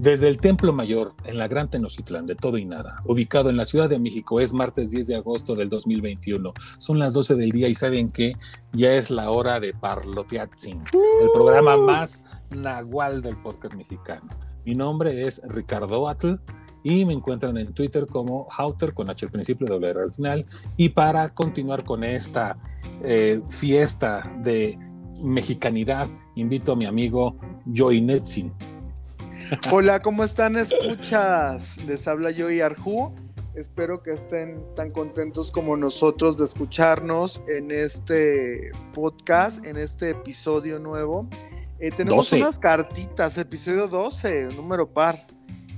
[0.00, 3.66] Desde el Templo Mayor, en la Gran Tenochtitlán, de todo y nada, ubicado en la
[3.66, 6.54] Ciudad de México, es martes 10 de agosto del 2021.
[6.78, 8.32] Son las 12 del día y saben que
[8.72, 10.84] ya es la hora de Parloteatzin,
[11.20, 14.26] el programa más nahual del podcast mexicano.
[14.64, 16.36] Mi nombre es Ricardo Atl
[16.82, 20.46] y me encuentran en Twitter como Hauter con H al principio, doble R al final.
[20.78, 22.56] Y para continuar con esta
[23.04, 24.78] eh, fiesta de
[25.22, 28.69] mexicanidad, invito a mi amigo Joy Netzin.
[29.72, 30.56] Hola, ¿cómo están?
[30.56, 31.76] Escuchas.
[31.78, 33.12] Les habla Joy Arju.
[33.54, 40.78] Espero que estén tan contentos como nosotros de escucharnos en este podcast, en este episodio
[40.78, 41.28] nuevo.
[41.80, 45.26] Eh, tenemos unas cartitas, episodio 12, número par.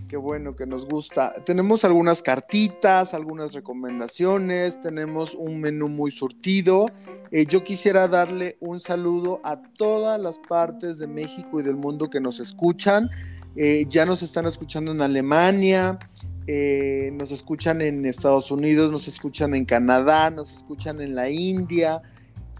[0.07, 1.33] Qué bueno que nos gusta.
[1.47, 6.91] Tenemos algunas cartitas, algunas recomendaciones, tenemos un menú muy surtido.
[7.31, 12.11] Eh, yo quisiera darle un saludo a todas las partes de México y del mundo
[12.11, 13.09] que nos escuchan.
[13.57, 15.99] Eh, ya nos están escuchando en Alemania,
[16.47, 22.03] eh, nos escuchan en Estados Unidos, nos escuchan en Canadá, nos escuchan en la India,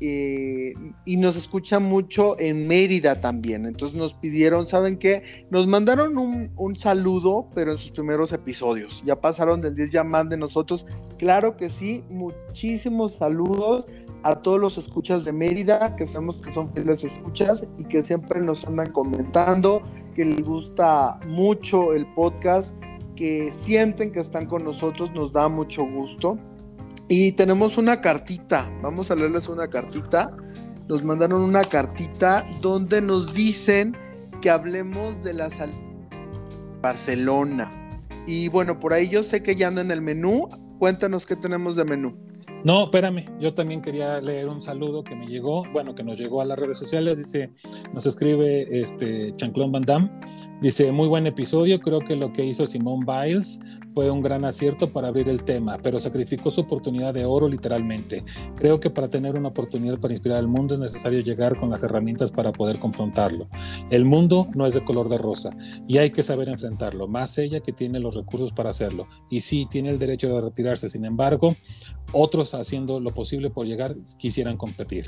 [0.05, 3.67] eh, y nos escucha mucho en Mérida también.
[3.67, 5.47] Entonces nos pidieron, ¿saben qué?
[5.49, 9.05] Nos mandaron un, saludo, pero en sus primeros episodios.
[9.05, 10.87] Ya pasaron del 10 ya más de nosotros.
[11.19, 13.87] Claro que sí, muchísimos saludos
[14.25, 18.41] a todos los escuchas de Mérida, que sabemos que son fieles escuchas y que siempre
[18.41, 19.83] nos andan comentando,
[20.15, 22.75] que les gusta mucho el podcast,
[23.17, 26.39] que sienten que están con nosotros, nos da mucho gusto.
[27.09, 30.37] Y tenemos una cartita, vamos a leerles una cartita.
[30.89, 33.97] Nos mandaron una cartita donde nos dicen
[34.41, 35.75] que hablemos de la salud
[36.83, 37.71] Barcelona.
[38.27, 40.49] Y bueno, por ahí yo sé que ya anda en el menú.
[40.79, 42.17] Cuéntanos qué tenemos de menú.
[42.65, 46.41] No, espérame, yo también quería leer un saludo que me llegó, bueno, que nos llegó
[46.41, 47.51] a las redes sociales, dice,
[47.93, 50.11] nos escribe este Chanclón Van Damme,
[50.63, 53.61] dice, muy buen episodio, creo que lo que hizo Simón Biles
[53.95, 58.25] fue un gran acierto para abrir el tema, pero sacrificó su oportunidad de oro literalmente.
[58.57, 61.83] Creo que para tener una oportunidad para inspirar al mundo es necesario llegar con las
[61.83, 63.49] herramientas para poder confrontarlo.
[63.91, 65.51] El mundo no es de color de rosa
[65.89, 69.09] y hay que saber enfrentarlo, más ella que tiene los recursos para hacerlo.
[69.29, 71.57] Y sí, tiene el derecho de retirarse, sin embargo,
[72.13, 75.07] otros haciendo lo posible por llegar quisieran competir.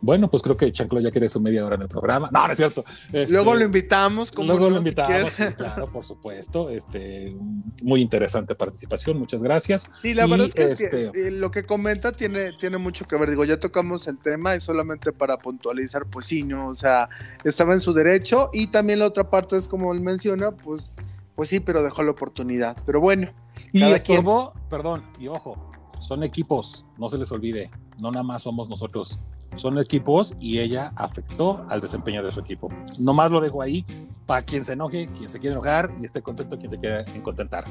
[0.00, 2.28] Bueno, pues creo que Chanclo ya quiere su media hora en el programa.
[2.32, 2.84] No, no es cierto.
[3.12, 4.30] Este, luego lo invitamos.
[4.30, 6.70] Como luego lo invitamos, claro, por supuesto.
[6.70, 7.36] Este,
[7.82, 9.90] muy interesante participación, muchas gracias.
[10.02, 13.30] Sí, la verdad es que este, eh, lo que comenta tiene, tiene mucho que ver.
[13.30, 16.68] Digo, ya tocamos el tema y solamente para puntualizar, pues sí, ¿no?
[16.68, 17.08] O sea,
[17.44, 20.92] estaba en su derecho y también la otra parte es como él menciona, pues,
[21.34, 22.76] pues sí, pero dejó la oportunidad.
[22.86, 23.32] Pero bueno.
[23.72, 27.70] Y estuvo, perdón, y ojo, son equipos, no se les olvide,
[28.00, 29.18] no nada más somos nosotros
[29.56, 32.68] son equipos y ella afectó al desempeño de su equipo.
[32.98, 33.84] Nomás lo dejo ahí
[34.26, 37.64] para quien se enoje, quien se quiere enojar y esté contento, quien se quiera contentar.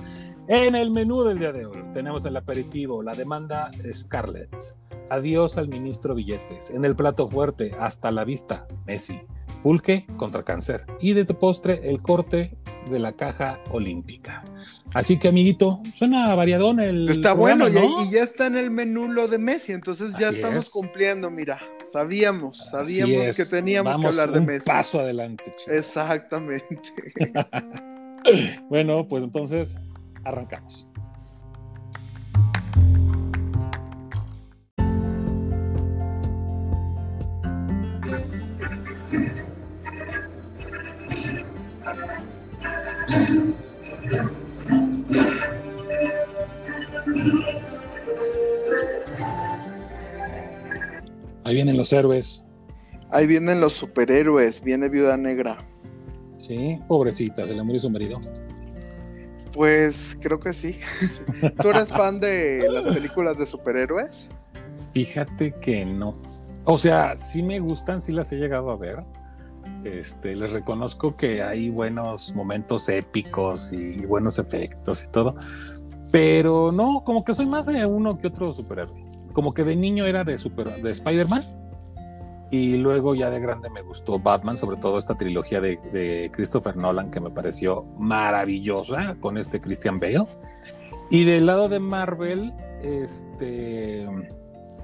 [0.48, 4.50] En el menú del día de hoy tenemos el aperitivo, la demanda Scarlett.
[5.10, 6.70] Adiós al ministro Billetes.
[6.70, 9.22] En el plato fuerte, hasta la vista, Messi.
[9.64, 10.86] Pulque contra cáncer.
[11.00, 12.58] Y de postre, el corte
[12.90, 14.44] de la caja olímpica.
[14.98, 17.08] Así que, amiguito, suena variadón el.
[17.08, 21.30] Está bueno, y, ya está en el menú lo de Messi, entonces ya estamos cumpliendo,
[21.30, 21.62] mira.
[21.94, 24.66] Sabíamos, sabíamos que teníamos que hablar de Messi.
[24.66, 26.90] Paso adelante, Exactamente.
[28.70, 29.78] bueno, pues entonces
[30.26, 30.90] arrancamos.
[51.44, 52.44] Ahí vienen los héroes.
[53.10, 55.66] Ahí vienen los superhéroes, viene Viuda Negra.
[56.38, 58.20] Sí, pobrecita, se le murió su marido.
[59.54, 60.80] Pues creo que sí.
[61.62, 64.30] ¿Tú eres fan de las películas de superhéroes?
[64.94, 66.14] Fíjate que no.
[66.66, 68.98] O sea, sí me gustan, sí las he llegado a ver.
[69.84, 75.36] Este, les reconozco que hay buenos momentos épicos y buenos efectos y todo.
[76.12, 78.96] Pero no, como que soy más de uno que otro superhéroe
[79.38, 81.44] como que de niño era de, super, de Spider-Man
[82.50, 87.12] y luego ya de grande me gustó Batman, sobre todo esta trilogía de, Christopher Nolan
[87.12, 90.26] que me pareció maravillosa con este Christian Bale.
[91.12, 92.52] Y del lado de Marvel,
[92.82, 94.08] este,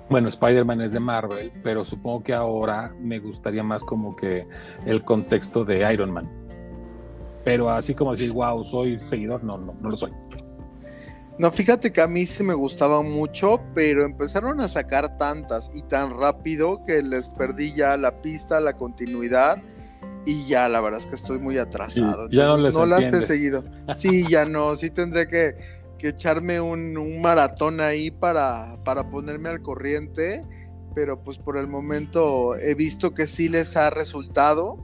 [0.08, 4.46] bueno, Spider-Man es de Marvel, pero supongo que ahora me gustaría más como que
[4.86, 6.28] el contexto de Iron Man.
[7.44, 10.12] Pero así como decir, wow, soy seguidor, no, no, no lo soy.
[11.44, 15.82] No, fíjate que a mí sí me gustaba mucho, pero empezaron a sacar tantas y
[15.82, 19.62] tan rápido que les perdí ya la pista, la continuidad.
[20.26, 22.30] y ya la verdad es que estoy muy atrasado.
[22.30, 23.62] ya no les No las he seguido.
[23.94, 25.58] Sí, ya no, sí tendré que,
[25.98, 30.44] que echarme un, un maratón ahí para, para ponerme al corriente,
[30.96, 34.78] pero pues por el momento he visto que sí les ha resultado,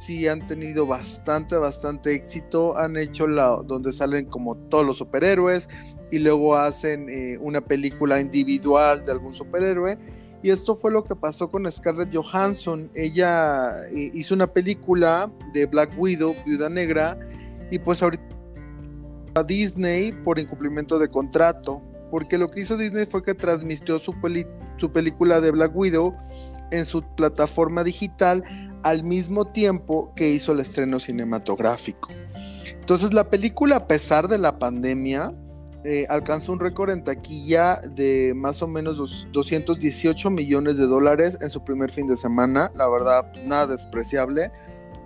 [0.00, 5.68] sí han tenido bastante, bastante éxito, han hecho la donde salen como todos los superhéroes
[6.10, 9.98] y luego hacen eh, una película individual de algún superhéroe.
[10.42, 12.90] Y esto fue lo que pasó con Scarlett Johansson.
[12.94, 17.18] Ella eh, hizo una película de Black Widow, Viuda Negra,
[17.70, 18.24] y pues ahorita
[19.34, 21.82] a Disney por incumplimiento de contrato.
[22.10, 24.14] Porque lo que hizo Disney fue que transmitió su,
[24.78, 26.14] su película de Black Widow
[26.70, 28.44] en su plataforma digital
[28.82, 32.08] al mismo tiempo que hizo el estreno cinematográfico.
[32.88, 35.34] Entonces la película, a pesar de la pandemia,
[35.90, 41.38] eh, alcanzó un récord en taquilla de más o menos dos- 218 millones de dólares
[41.40, 42.70] en su primer fin de semana.
[42.74, 44.52] La verdad, nada despreciable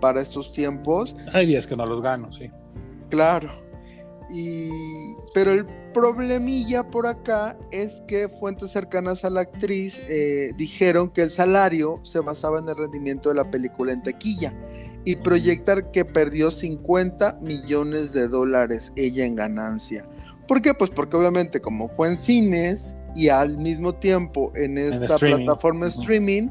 [0.01, 1.15] para estos tiempos.
[1.33, 2.51] Hay días que no los gano, sí.
[3.11, 3.53] Claro.
[4.29, 4.71] Y,
[5.33, 11.23] pero el problemilla por acá es que fuentes cercanas a la actriz eh, dijeron que
[11.23, 14.53] el salario se basaba en el rendimiento de la película en taquilla
[15.05, 20.07] y proyectar que perdió 50 millones de dólares ella en ganancia.
[20.53, 20.75] ¿Por qué?
[20.75, 25.47] Pues porque obviamente como fue en cines y al mismo tiempo en esta streaming.
[25.47, 26.51] plataforma streaming,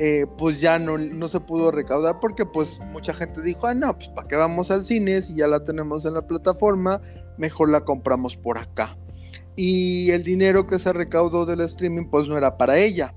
[0.00, 3.96] eh, pues ya no, no se pudo recaudar porque pues mucha gente dijo, ah, no,
[3.96, 7.00] pues para qué vamos al cine si ya la tenemos en la plataforma,
[7.38, 8.98] mejor la compramos por acá.
[9.54, 13.14] Y el dinero que se recaudó del streaming pues no era para ella.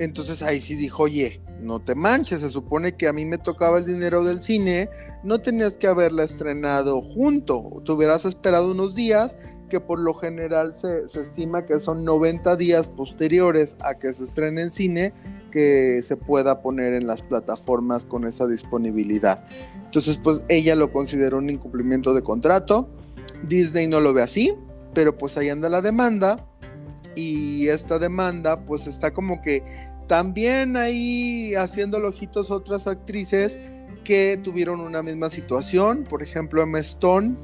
[0.00, 3.78] Entonces ahí sí dijo, oye, no te manches, se supone que a mí me tocaba
[3.78, 4.88] el dinero del cine,
[5.22, 9.36] no tenías que haberla estrenado junto, te hubieras esperado unos días,
[9.68, 14.24] que por lo general se, se estima que son 90 días posteriores a que se
[14.24, 15.12] estrene en cine
[15.50, 19.44] que se pueda poner en las plataformas con esa disponibilidad.
[19.84, 22.88] Entonces, pues ella lo consideró un incumplimiento de contrato.
[23.42, 24.54] Disney no lo ve así,
[24.94, 26.46] pero pues ahí anda la demanda.
[27.14, 29.62] Y esta demanda, pues está como que
[30.06, 33.58] también ahí haciendo ojitos otras actrices
[34.04, 36.04] que tuvieron una misma situación.
[36.04, 37.36] Por ejemplo, Emma Stone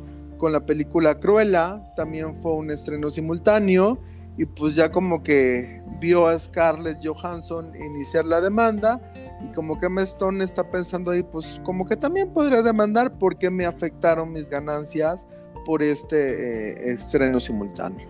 [0.45, 3.99] con la película Cruella también fue un estreno simultáneo
[4.37, 9.01] y pues ya como que vio a Scarlett Johansson iniciar la demanda
[9.43, 13.65] y como que Stone está pensando ahí pues como que también podría demandar porque me
[13.65, 15.27] afectaron mis ganancias
[15.65, 18.07] por este eh, estreno simultáneo.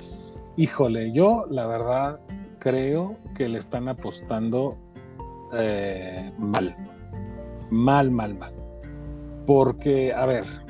[0.56, 2.19] Híjole, yo la verdad
[2.58, 4.76] creo que le están apostando
[5.52, 6.76] eh, mal.
[7.70, 8.52] Mal, mal, mal.
[9.46, 10.63] Porque, a ver,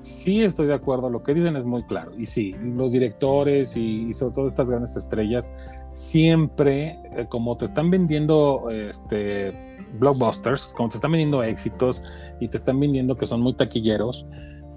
[0.00, 2.12] sí estoy de acuerdo, lo que dicen es muy claro.
[2.16, 5.52] Y sí, los directores y, y sobre todo estas grandes estrellas,
[5.92, 9.52] siempre, eh, como te están vendiendo este,
[9.98, 12.02] blockbusters, como te están vendiendo éxitos
[12.40, 14.26] y te están vendiendo que son muy taquilleros,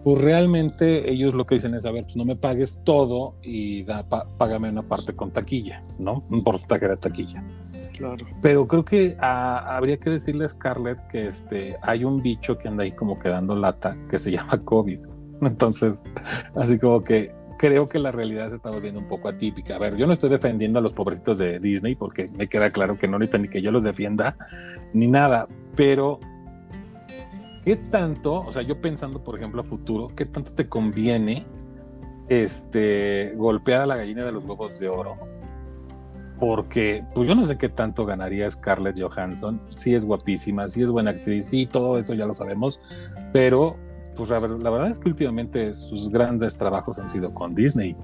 [0.03, 3.83] pues realmente ellos lo que dicen es, a ver, pues no me pagues todo y
[3.83, 6.25] da, pa- págame una parte con taquilla, ¿no?
[6.29, 7.41] Un porcentaje de taquilla.
[7.95, 8.25] Claro.
[8.41, 12.67] Pero creo que ah, habría que decirle a Scarlett que este, hay un bicho que
[12.67, 14.99] anda ahí como quedando lata que se llama COVID.
[15.49, 16.03] Entonces,
[16.55, 19.75] así como que creo que la realidad se está volviendo un poco atípica.
[19.75, 22.97] A ver, yo no estoy defendiendo a los pobrecitos de Disney porque me queda claro
[22.97, 24.35] que no necesitan ni que yo los defienda
[24.93, 26.19] ni nada, pero
[27.63, 31.45] ¿qué tanto, o sea, yo pensando por ejemplo a futuro, qué tanto te conviene
[32.27, 35.13] este golpear a la gallina de los huevos de oro?
[36.39, 39.61] Porque, pues yo no sé qué tanto ganaría Scarlett Johansson.
[39.75, 42.81] Sí es guapísima, sí es buena actriz, sí, todo eso ya lo sabemos.
[43.31, 43.77] Pero,
[44.15, 47.95] pues la, ver- la verdad es que últimamente sus grandes trabajos han sido con Disney.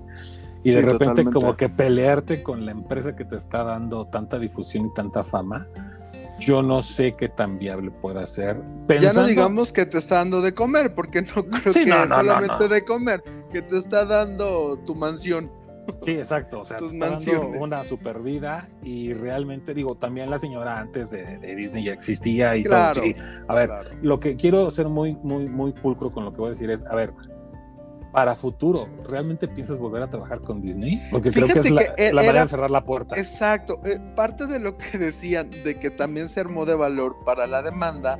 [0.63, 1.33] Y Sí, de repente totalmente.
[1.33, 5.67] como que pelearte con la empresa que te está dando tanta difusión y tanta fama,
[6.39, 8.55] yo no sé qué tan viable pueda ser.
[8.57, 11.89] Ya no Pensando- digamos que te está dando de comer, porque no creo Sí, que
[11.89, 12.67] no, no, no, solamente no.
[12.67, 15.49] de comer, que te está dando tu mansión.
[16.01, 16.61] Sí, exacto.
[16.61, 21.09] O sea, Tus está dando una super vida y realmente digo, también la señora antes
[21.11, 22.95] de, de Disney ya existía y Claro.
[22.95, 23.03] todo.
[23.03, 23.15] Sí.
[23.47, 23.89] A ver, Claro.
[24.01, 26.83] lo que quiero ser muy, muy, muy pulcro con lo que voy a decir es,
[26.85, 27.13] a ver,
[28.11, 30.99] para futuro, ¿realmente piensas volver a trabajar con Disney?
[31.11, 33.15] Porque creo que es la, que él la manera era- de cerrar la puerta.
[33.19, 33.79] Exacto.
[33.85, 37.61] eh, parte de lo que decían de que también se armó de valor para la
[37.61, 38.19] demanda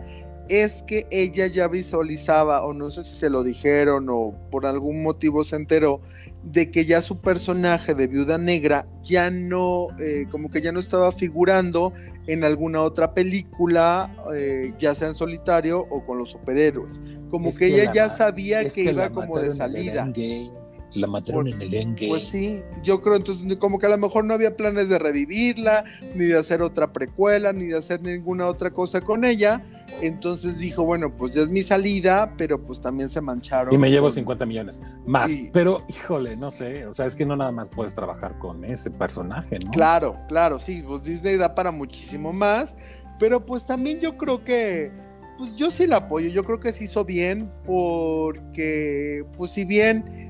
[0.50, 5.04] es que ella ya visualizaba, o no sé si se lo dijeron o por algún
[5.04, 6.02] motivo se enteró,
[6.44, 10.80] de que ya su personaje de viuda negra ya no, eh, como que ya no
[10.80, 11.94] estaba figurando
[12.28, 17.00] en alguna otra película, eh, ya sea en solitario o con los superhéroes.
[17.30, 20.04] Como Es que, que ella la ya sabía que, iba como de salida.
[20.04, 20.60] Endgame.
[20.94, 22.08] La mataron en el engue.
[22.08, 25.84] Pues sí, yo creo entonces como que a lo mejor no había planes de revivirla,
[26.16, 29.64] ni de hacer otra precuela, ni de hacer ninguna otra cosa con ella.
[30.02, 33.74] Entonces dijo, bueno, pues ya es mi salida, pero pues también se mancharon.
[33.74, 35.36] Y me llevo 50 millones más.
[35.54, 38.92] Pero, híjole, no sé, o sea, es que no nada más puedes trabajar con ese
[38.92, 39.72] personaje, ¿no?
[39.72, 42.74] Claro, claro, sí, pues Disney da para muchísimo más,
[43.20, 44.92] pero pues también yo creo que,
[45.38, 50.30] pues yo sí la apoyo, yo creo que se hizo bien porque, pues si bien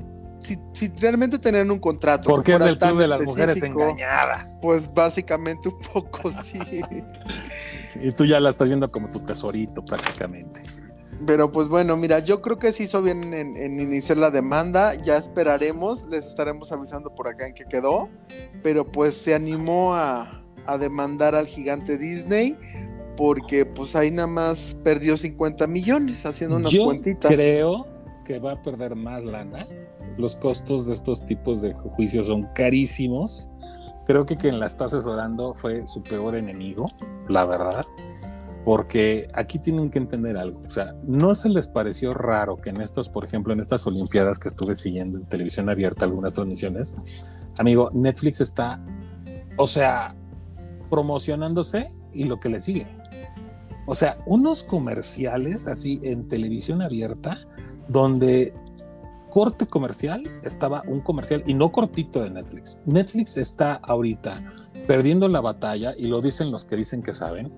[0.73, 2.29] si, realmente tenían un contrato.
[2.29, 4.59] Porque es del club de las mujeres engañadas.
[4.61, 6.59] Pues básicamente un poco sí.
[8.01, 10.61] y tú ya la estás viendo como tu tesorito prácticamente.
[11.25, 15.17] Pero pues bueno, mira, yo creo que se hizo bien en, iniciar la demanda, ya
[15.17, 18.07] esperaremos, les estaremos avisando por acá en qué quedó,
[18.63, 22.57] pero pues se animó a, a demandar al gigante Disney
[23.19, 27.29] porque pues ahí nada más perdió 50 millones haciendo unas yo cuentitas.
[27.29, 27.85] Creo
[28.23, 29.67] que va a perder más lana.
[30.17, 33.49] Los costos de estos tipos de juicios son carísimos.
[34.09, 36.85] Creo que quien la está asesorando fue su peor enemigo,
[37.27, 37.85] la verdad
[38.65, 42.81] porque aquí tienen que entender algo, o sea, no se les pareció raro que en
[42.81, 46.95] estos, por ejemplo, en estas Olimpiadas que estuve siguiendo en televisión abierta algunas transmisiones,
[47.57, 48.83] amigo, Netflix está,
[49.57, 50.15] o sea,
[50.89, 52.87] promocionándose y lo que le sigue.
[53.85, 57.37] O sea, unos comerciales así en televisión abierta
[57.87, 58.53] donde
[59.29, 62.81] corte comercial estaba un comercial y no cortito de Netflix.
[62.85, 64.43] Netflix está ahorita
[64.87, 67.51] perdiendo la batalla y lo dicen los que dicen que saben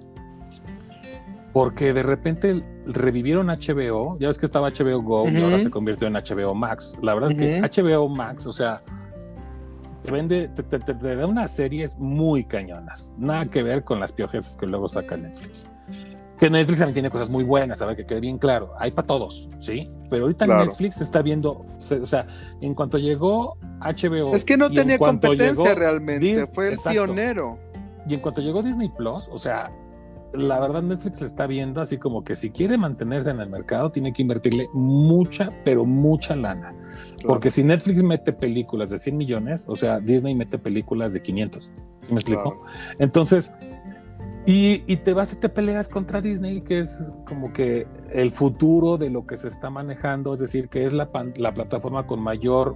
[1.53, 6.07] porque de repente revivieron HBO, ya ves que estaba HBO Go y ahora se convirtió
[6.07, 6.97] en HBO Max.
[7.01, 8.81] La verdad es que HBO Max, o sea,
[10.01, 14.65] te vende, te, da unas series muy cañonas, nada que ver con las piojesas que
[14.65, 15.69] luego saca Netflix.
[16.41, 19.05] Que Netflix también tiene cosas muy buenas, a ver que quede bien claro, hay para
[19.05, 19.87] todos, ¿sí?
[20.09, 22.25] Pero ahorita Netflix está viendo, o sea,
[22.61, 24.33] en cuanto llegó HBO.
[24.33, 27.59] Es que no tenía competencia realmente, fue el pionero.
[28.09, 29.71] Y en cuanto llegó Disney Plus, o sea,
[30.33, 33.91] la verdad Netflix le está viendo así como que si quiere mantenerse en el mercado
[33.91, 36.73] tiene que invertirle mucha, pero mucha lana.
[37.25, 41.65] Porque si Netflix mete películas de 100 millones, o sea, Disney mete películas de 500.
[42.01, 42.63] ¿Sí me explico?
[42.97, 43.53] Entonces,
[44.45, 48.97] y, y, te vas y te peleas contra Disney, que es como que el futuro
[48.97, 52.75] de lo que se está manejando, es decir, que es la, la plataforma con mayor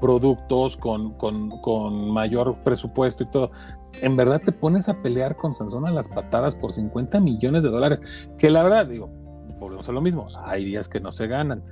[0.00, 3.50] productos, con, con, con, mayor presupuesto y todo.
[4.02, 7.70] En verdad te pones a pelear con Sansón a las patadas por 50 millones de
[7.70, 8.00] dólares,
[8.36, 9.10] que la verdad, digo,
[9.58, 11.62] volvemos a lo mismo, hay días que no se ganan,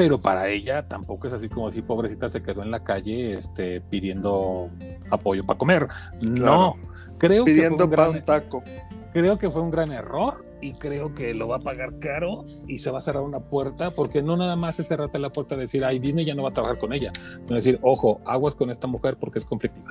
[0.00, 3.82] pero para ella tampoco es así como si pobrecita se quedó en la calle este,
[3.82, 4.70] pidiendo
[5.10, 5.88] apoyo para comer.
[6.22, 6.76] No,
[7.18, 8.62] creo pidiendo que fue un taco.
[9.12, 12.78] Creo que fue un gran error y creo que lo va a pagar caro y
[12.78, 15.62] se va a cerrar una puerta porque no nada más es cerrarte la puerta de
[15.62, 18.70] decir, ay, Disney ya no va a trabajar con ella, sino decir, ojo, aguas con
[18.70, 19.88] esta mujer porque es conflictiva.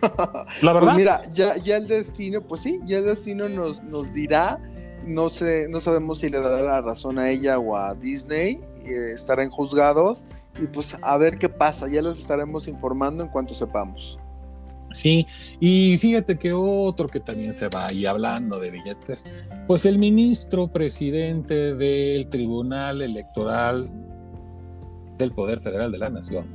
[0.62, 0.94] la verdad.
[0.94, 4.58] Pues mira, ya, ya el destino, pues sí, ya el destino nos, nos dirá,
[5.04, 9.12] no sé, no sabemos si le dará la razón a ella o a Disney, eh,
[9.14, 10.22] estará en juzgados
[10.60, 14.18] y pues a ver qué pasa, ya les estaremos informando en cuanto sepamos.
[14.90, 15.26] Sí,
[15.60, 19.26] y fíjate que otro que también se va ahí hablando de billetes,
[19.66, 23.90] pues el ministro presidente del Tribunal Electoral
[25.18, 26.46] del Poder Federal de la Nación,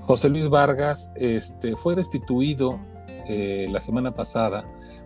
[0.00, 2.80] José Luis Vargas, este, fue destituido
[3.26, 4.64] eh, la semana pasada.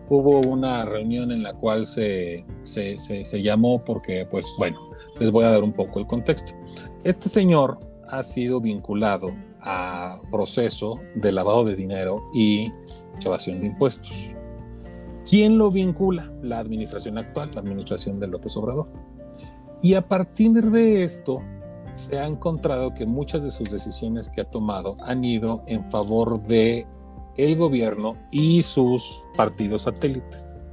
[0.09, 4.88] Hubo una reunión en la cual se, se, se llamó porque, pues bueno,
[5.19, 6.53] les voy a dar un poco el contexto.
[7.03, 9.29] Este señor ha sido vinculado
[9.61, 12.69] a proceso de lavado de dinero y
[13.23, 14.35] evasión de impuestos.
[15.29, 16.31] ¿Quién lo vincula?
[16.41, 18.87] La administración actual, la administración de López Obrador.
[19.81, 21.41] Y a partir de esto,
[21.93, 26.41] se ha encontrado que muchas de sus decisiones que ha tomado han ido en favor
[26.47, 26.87] de
[27.37, 30.65] el gobierno y sus partidos satélites.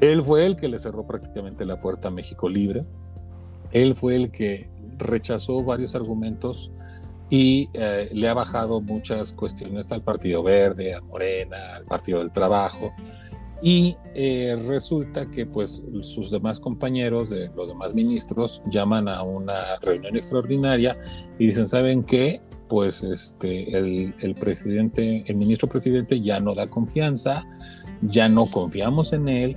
[0.00, 2.84] Él fue el que le cerró prácticamente la puerta a México Libre.
[3.74, 6.72] Él fue el que rechazó varios argumentos
[7.28, 12.30] y eh, le ha bajado muchas cuestiones al Partido Verde, a Morena, al Partido del
[12.30, 12.92] Trabajo.
[13.60, 20.16] Y eh, resulta que pues sus demás compañeros, los demás ministros, llaman a una reunión
[20.16, 20.96] extraordinaria
[21.38, 22.40] y dicen, ¿saben qué?
[22.68, 27.44] Pues este, el presidente, el ministro presidente ya no da confianza,
[28.02, 29.56] ya no confiamos en él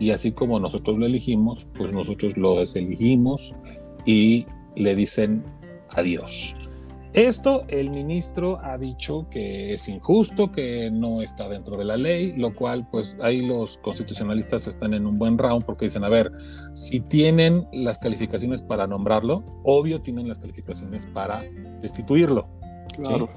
[0.00, 3.54] y así como nosotros lo elegimos, pues nosotros lo deselegimos
[4.04, 5.44] y le dicen
[5.90, 6.54] adiós.
[7.12, 12.32] Esto el ministro ha dicho que es injusto, que no está dentro de la ley,
[12.36, 16.30] lo cual pues ahí los constitucionalistas están en un buen round porque dicen, a ver,
[16.72, 21.42] si tienen las calificaciones para nombrarlo, obvio tienen las calificaciones para
[21.80, 22.48] destituirlo.
[23.02, 23.28] Claro.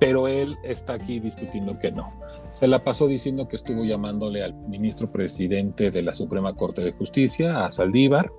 [0.00, 2.12] Pero él está aquí discutiendo que no.
[2.52, 6.92] Se la pasó diciendo que estuvo llamándole al ministro presidente de la Suprema Corte de
[6.92, 8.32] Justicia, a Saldívar,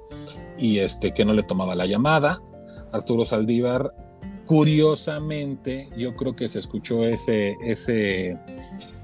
[0.58, 2.42] y este, que no le tomaba la llamada.
[2.92, 3.94] Arturo Saldívar
[4.52, 8.38] curiosamente, yo creo que se escuchó ese, ese,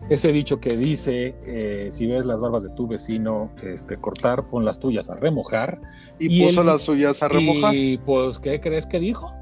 [0.09, 4.65] ese dicho que dice, eh, si ves las barbas de tu vecino este, cortar, pon
[4.65, 5.79] las tuyas a remojar.
[6.19, 7.73] Y, puso las suyas a remojar.
[7.73, 9.33] Y pues, ¿qué crees que dijo?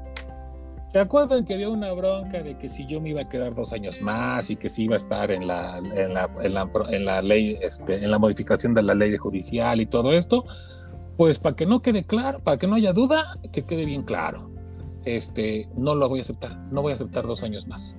[0.86, 3.72] ¿Se acuerdan que había una bronca de que si yo me iba a quedar dos
[3.72, 6.30] años más y que si iba a estar en la, en la,
[6.90, 10.44] en la, ley, este, en la modificación de la ley judicial y todo esto?
[11.16, 14.56] Pues para que no quede claro, para que no haya duda, que quede bien claro
[15.06, 17.96] este, no lo voy a aceptar, no voy a aceptar dos años más.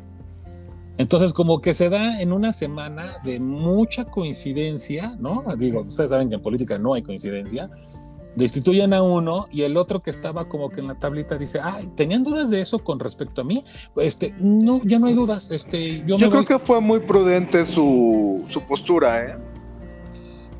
[0.99, 5.43] Entonces, como que se da en una semana de mucha coincidencia, ¿no?
[5.57, 7.69] Digo, ustedes saben que en política no hay coincidencia.
[8.37, 11.87] Destituyen a uno y el otro que estaba como que en la tablita dice, ay,
[11.95, 13.65] ¿tenían dudas de eso con respecto a mí?
[13.95, 15.49] Este, no, ya no hay dudas.
[15.49, 19.37] Este, yo, creo que fue muy prudente su, su postura, ¿eh?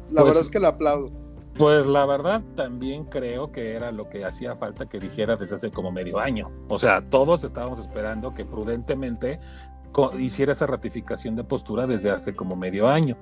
[0.09, 1.11] La pues verdad es que la aplaudo.
[1.57, 5.71] Pues la verdad también creo que era lo que hacía falta que dijera desde hace
[5.71, 6.51] como medio año.
[6.67, 9.39] O sea, todos estábamos esperando que prudentemente
[10.19, 13.17] hiciera esa ratificación de postura desde hace como medio año.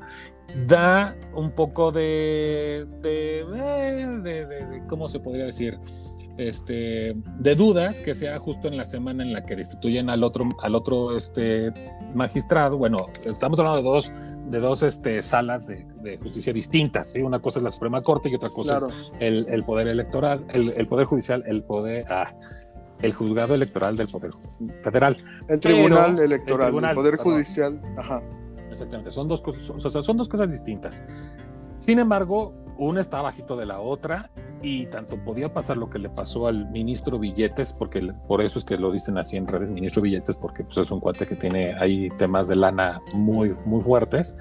[0.67, 5.79] Da un poco de, de, eh, de, de ¿cómo se podría decir?
[6.37, 10.49] este, de dudas que sea justo en la semana en la que destituyen al otro,
[10.61, 11.71] al otro este,
[12.13, 12.77] magistrado.
[12.77, 14.11] Bueno, estamos hablando de dos,
[14.47, 17.13] de dos este, salas de, justicia distintas.
[17.15, 18.77] Una cosa es la Suprema Corte y otra cosa
[19.19, 22.05] es el, poder electoral, el, poder judicial, el poder...
[22.09, 22.33] Ah,
[23.01, 24.31] el juzgado electoral del Poder
[24.81, 25.17] Federal.
[25.47, 28.21] El Tribunal Electoral, el, Poder Judicial, ajá.
[28.71, 31.03] Exactamente, son dos cosas, o sea, son dos cosas distintas.
[31.77, 34.29] Sin embargo, una está bajito de la otra
[34.61, 38.65] y tanto podía pasar lo que le pasó al ministro Billetes, porque por eso es
[38.65, 41.75] que lo dicen así en redes, ministro Billetes, porque pues, es un cuate que tiene
[41.79, 44.35] ahí temas de lana muy, muy fuertes,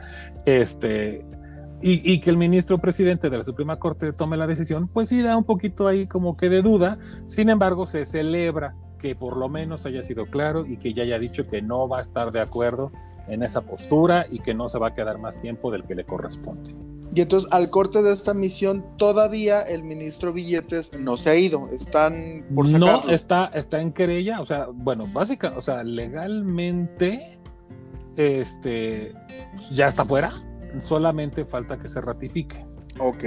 [0.46, 1.24] este,
[1.82, 5.22] y, y, que el ministro presidente de la Suprema Corte tome la decisión, pues sí
[5.22, 9.50] da un poquito ahí como que de duda, sin embargo se celebra que por lo
[9.50, 12.40] menos haya sido claro y que ya haya dicho que no va a estar de
[12.40, 12.90] acuerdo
[13.28, 16.04] en esa postura y que no se va a quedar más tiempo del que le
[16.04, 16.74] corresponde.
[17.14, 21.68] Y entonces al corte de esta misión todavía el ministro Billetes no se ha ido,
[21.68, 23.02] están por sacarlo.
[23.04, 27.38] No, está, está en querella, o sea, bueno, básicamente, o sea, legalmente
[28.16, 29.14] este
[29.70, 30.32] ya está fuera,
[30.80, 32.64] solamente falta que se ratifique.
[32.98, 33.24] Ok.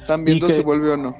[0.00, 1.16] ¿Están viendo si vuelve o no?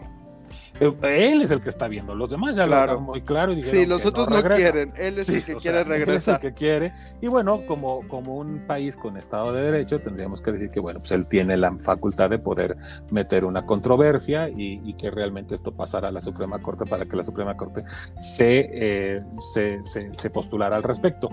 [0.81, 3.53] Él es el que está viendo, los demás ya lo muy claro.
[3.53, 6.09] Y sí, los otros no, quieren, él es el que quiere regresar.
[6.09, 6.93] Él es el que quiere.
[7.21, 11.01] Y bueno, como, como un país con Estado de Derecho, tendríamos que decir que, bueno,
[11.01, 12.77] pues él tiene la facultad de poder
[13.11, 17.23] meter una controversia y, que realmente esto pasara a la Suprema Corte para que la
[17.23, 17.85] Suprema Corte
[18.21, 21.29] se, eh, se, se, postulara al respecto.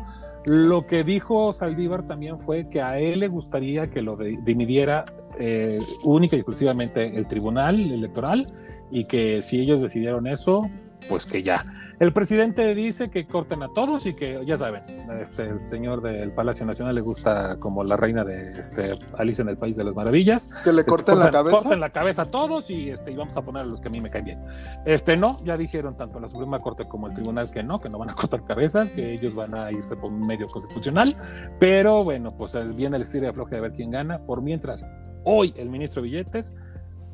[0.46, 5.06] Lo que dijo Saldívar también fue que a él le gustaría que lo dimidiera
[5.40, 8.48] eh, única y exclusivamente el Tribunal Electoral
[8.92, 10.70] y que si ellos decidieron eso,
[11.08, 11.64] pues que ya.
[12.00, 14.82] El presidente dice que corten a todos y que, ya saben,
[15.22, 18.84] este, el señor del Palacio Nacional le gusta como la reina de este,
[19.18, 20.54] Alicia en el País de las Maravillas.
[20.64, 21.58] Que le este, corten, la cabeza.
[21.58, 23.92] Corten la cabeza a todos y, este, y vamos a poner a los que a
[23.92, 24.44] mí me caen bien.
[24.86, 27.98] Este, no, ya dijeron tanto la Suprema Corte como el Tribunal que no, que no
[27.98, 31.16] van a cortar cabezas, que ellos van a irse por un medio constitucional.
[31.60, 34.20] Pero bueno, pues viene el estilo de floje de ver quién gana.
[34.20, 34.86] Por mientras,
[35.24, 36.56] hoy el ministro Billetes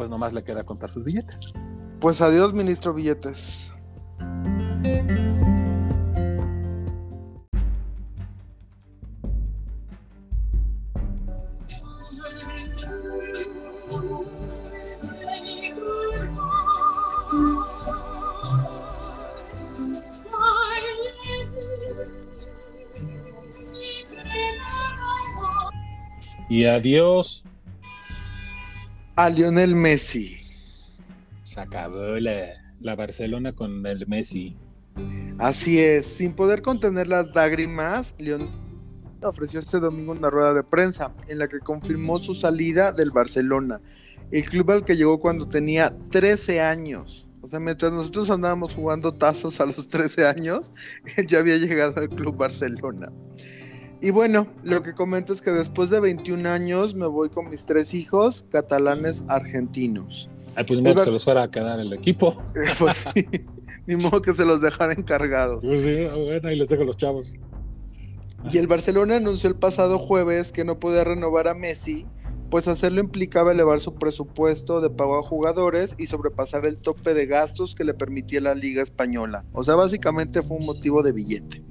[0.02, 1.54] pues nomás le queda contar sus billetes.
[2.00, 3.72] Pues adiós, ministro Billetes.
[26.50, 27.44] Y adiós
[29.16, 30.38] a Lionel Messi.
[31.44, 34.58] Se acabó la, Barcelona con el Messi.
[35.38, 38.50] Así es, sin poder contener las lágrimas, Lionel
[39.24, 43.82] ofreció este domingo una rueda de prensa en la que confirmó su salida del Barcelona,
[44.32, 47.28] el club al que llegó cuando tenía 13 años.
[47.42, 50.72] O sea, mientras nosotros andábamos jugando tazos a los 13 años,
[51.18, 53.12] él ya había llegado al club Barcelona.
[54.02, 57.66] Y bueno, lo que comento es que después de 21 años me voy con mis
[57.66, 60.28] tres hijos catalanes argentinos.
[60.56, 62.36] Ay, pues no, se los fuera a quedar el equipo.
[62.80, 63.26] pues sí.
[63.86, 65.64] Ni modo que se los dejara encargados.
[65.64, 67.36] Pues sí, bueno, ahí les dejo los chavos.
[68.52, 72.08] Y el Barcelona anunció el pasado jueves que no podía renovar a Messi,
[72.50, 77.28] pues hacerlo implicaba elevar su presupuesto de pago a jugadores y sobrepasar el tope de
[77.28, 79.46] gastos que le permitía la Liga Española.
[79.54, 81.64] O sea, básicamente fue un motivo de billete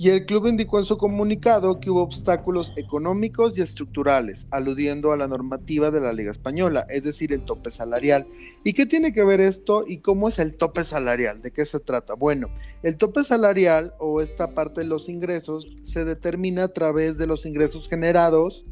[0.00, 5.16] y el club indicó en su comunicado que hubo obstáculos económicos y estructurales, aludiendo a
[5.18, 8.26] la normativa de la Liga Española, es decir, el tope salarial.
[8.64, 11.42] ¿Y qué tiene que ver esto y cómo es el tope salarial?
[11.42, 12.14] ¿De qué se trata?
[12.14, 12.48] Bueno,
[12.82, 17.44] el tope salarial o esta parte de los ingresos se determina a través de los
[17.44, 18.64] ingresos generados.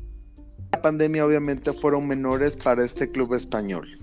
[0.73, 3.98] La pandemia obviamente fueron menores para este club español.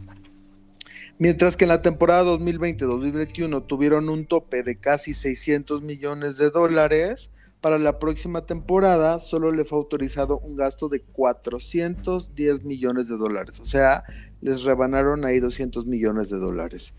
[1.17, 7.31] Mientras que en la temporada 2020-2021 tuvieron un tope de casi 600 millones de dólares,
[7.61, 13.61] para la próxima temporada solo le fue autorizado un gasto de 410 millones de dólares.
[13.61, 14.03] O sea,
[14.41, 16.93] les rebanaron ahí 200 millones de dólares.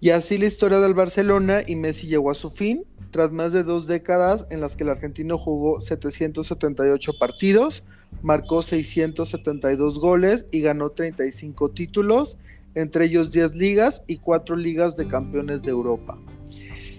[0.00, 3.62] Y así la historia del Barcelona y Messi llegó a su fin, tras más de
[3.62, 7.84] dos décadas en las que el argentino jugó 778 partidos,
[8.22, 12.38] marcó 672 goles y ganó 35 títulos
[12.74, 16.18] entre ellos 10 ligas y 4 ligas de campeones de Europa.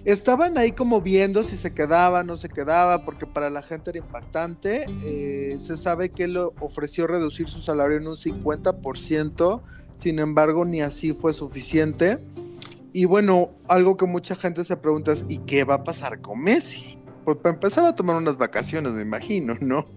[0.06, 4.00] Estaban ahí como viendo si se quedaba, no se quedaba, porque para la gente era
[4.00, 4.86] impactante.
[5.06, 9.62] Eh, se sabe que él ofreció reducir su salario en un 50%,
[9.98, 12.20] sin embargo ni así fue suficiente.
[12.92, 16.42] Y bueno, algo que mucha gente se pregunta es, ¿y qué va a pasar con
[16.42, 16.98] Messi?
[17.24, 19.88] Pues empezar a tomar unas vacaciones, me imagino, ¿no?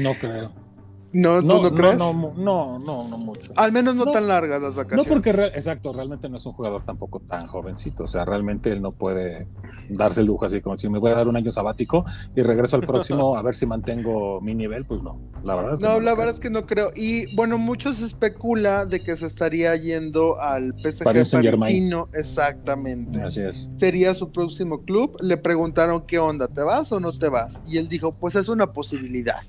[0.00, 0.65] No creo.
[1.12, 1.96] No, ¿tú no, crees?
[1.96, 3.52] No, no, no, no, mucho.
[3.56, 5.06] Al menos no, tan largas las vacaciones.
[5.06, 8.04] No, porque, exacto, realmente no es un jugador tampoco tan jovencito.
[8.04, 9.46] O sea, realmente él no puede
[9.88, 12.76] darse el lujo así como si me voy a dar un año sabático y regreso
[12.76, 14.84] al próximo a ver si mantengo mi nivel.
[14.84, 15.94] Pues no, la verdad es que no.
[15.94, 16.90] No, la verdad es que no creo.
[16.94, 22.08] Y bueno, mucho se especula de que se estaría yendo al PSG parisino.
[22.14, 23.22] Exactamente.
[23.22, 23.70] Así es.
[23.76, 25.16] Sería su próximo club.
[25.20, 27.60] Le preguntaron qué onda, ¿te vas o no te vas?
[27.66, 29.42] Y él dijo, pues es una posibilidad.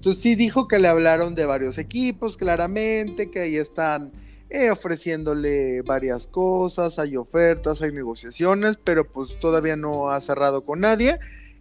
[0.00, 4.12] Entonces sí dijo que le hablaron de varios equipos, claramente, que ahí están
[4.48, 10.80] eh, ofreciéndole varias cosas, hay ofertas, hay negociaciones, pero pues todavía no ha cerrado con
[10.80, 11.18] nadie.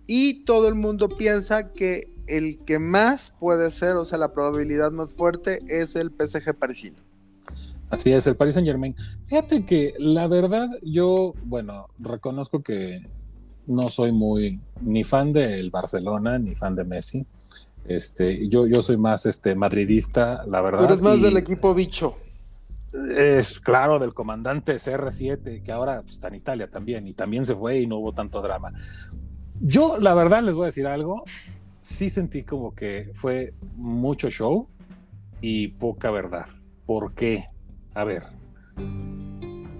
[0.08, 4.89] Y todo el mundo piensa que el que más puede ser, o sea, la probabilidad
[4.91, 7.04] más fuerte es el PSG parisino.
[7.89, 8.95] Así es, el Paris Saint Germain.
[9.25, 13.06] Fíjate que la verdad, yo, bueno, reconozco que
[13.67, 17.25] no soy muy ni fan del Barcelona ni fan de Messi.
[17.85, 20.79] Este, yo, yo soy más este, madridista, la verdad.
[20.79, 22.15] Tú eres más del equipo bicho.
[23.15, 27.55] Es claro, del comandante CR7, que ahora pues, está en Italia también, y también se
[27.55, 28.73] fue y no hubo tanto drama.
[29.61, 31.23] Yo, la verdad, les voy a decir algo.
[31.81, 34.67] Sí sentí como que fue mucho show
[35.41, 36.47] y poca verdad.
[36.85, 37.45] ¿Por qué?
[37.93, 38.23] A ver,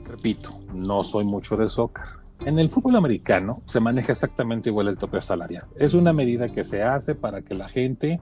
[0.06, 4.98] repito, no soy mucho de soccer en el fútbol americano se maneja exactamente igual el
[4.98, 5.68] tope salarial.
[5.76, 8.22] Es una medida que se hace para que la gente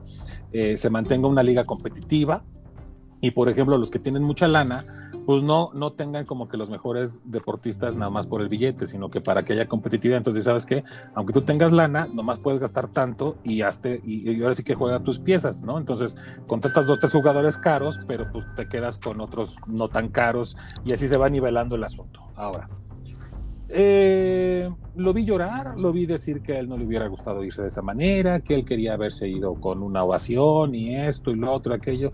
[0.52, 2.44] eh, se mantenga una liga competitiva
[3.20, 4.80] y, por ejemplo, los que tienen mucha lana,
[5.26, 9.10] pues no, no tengan como que los mejores deportistas nada más por el billete, sino
[9.10, 10.18] que para que haya competitividad.
[10.18, 10.84] Entonces, ¿sabes qué?
[11.14, 15.02] Aunque tú tengas lana, nomás puedes gastar tanto y, hazte, y, ahora sí que juega
[15.02, 15.78] tus piezas, ¿no?
[15.78, 20.56] Entonces, contratas dos, tres jugadores caros, pero pues te quedas con otros no tan caros
[20.84, 22.20] y así se va nivelando el asunto.
[22.36, 22.68] Ahora,
[23.68, 27.62] eh, lo vi llorar, lo vi decir que a él no le hubiera gustado irse
[27.62, 31.52] de esa manera, que él quería haberse ido con una ovación y esto y lo
[31.52, 32.12] otro, aquello.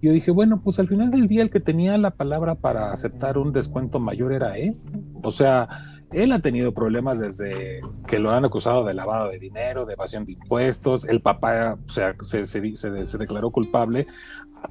[0.00, 3.38] Yo dije, bueno, pues al final del día el que tenía la palabra para aceptar
[3.38, 4.76] un descuento mayor era él.
[5.22, 5.68] O sea,
[6.12, 10.24] él ha tenido problemas desde que lo han acusado de lavado de dinero, de evasión
[10.24, 11.06] de impuestos.
[11.06, 14.06] El papá o sea, se, se, declaró culpable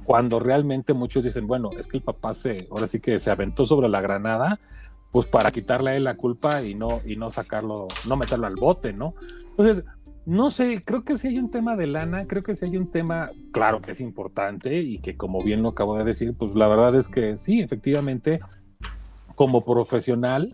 [0.04, 3.64] cuando realmente muchos dicen, bueno, es que el papá se, ahora sí que se aventó
[3.66, 4.58] sobre la granada
[5.14, 8.56] pues para quitarle a él la culpa y no, y no sacarlo, no meterlo al
[8.56, 9.14] bote, ¿no?
[9.46, 9.84] Entonces,
[10.26, 12.90] no sé, creo que si hay un tema de lana, creo que si hay un
[12.90, 16.66] tema, claro que es importante y que como bien lo acabo de decir, pues la
[16.66, 18.40] verdad es que sí, efectivamente,
[19.36, 20.48] como profesional,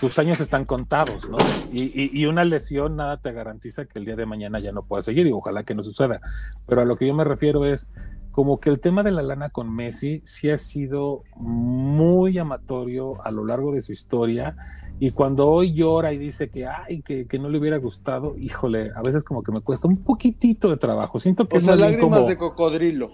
[0.00, 1.36] tus años están contados, ¿no?
[1.72, 5.04] Y, y, una lesión nada te garantiza que el día de mañana ya no puedas
[5.04, 6.20] seguir y ojalá que no suceda.
[6.66, 7.92] Pero a lo que yo me refiero es,
[8.32, 13.30] como que el tema de la lana con Messi sí ha sido muy amatorio a
[13.30, 14.56] lo largo de su historia
[14.98, 18.90] y cuando hoy llora y dice que ay que, que no le hubiera gustado, híjole,
[18.94, 21.18] a veces como que me cuesta un poquitito de trabajo.
[21.18, 23.10] Siento que o sea, lágrimas de cocodrilo.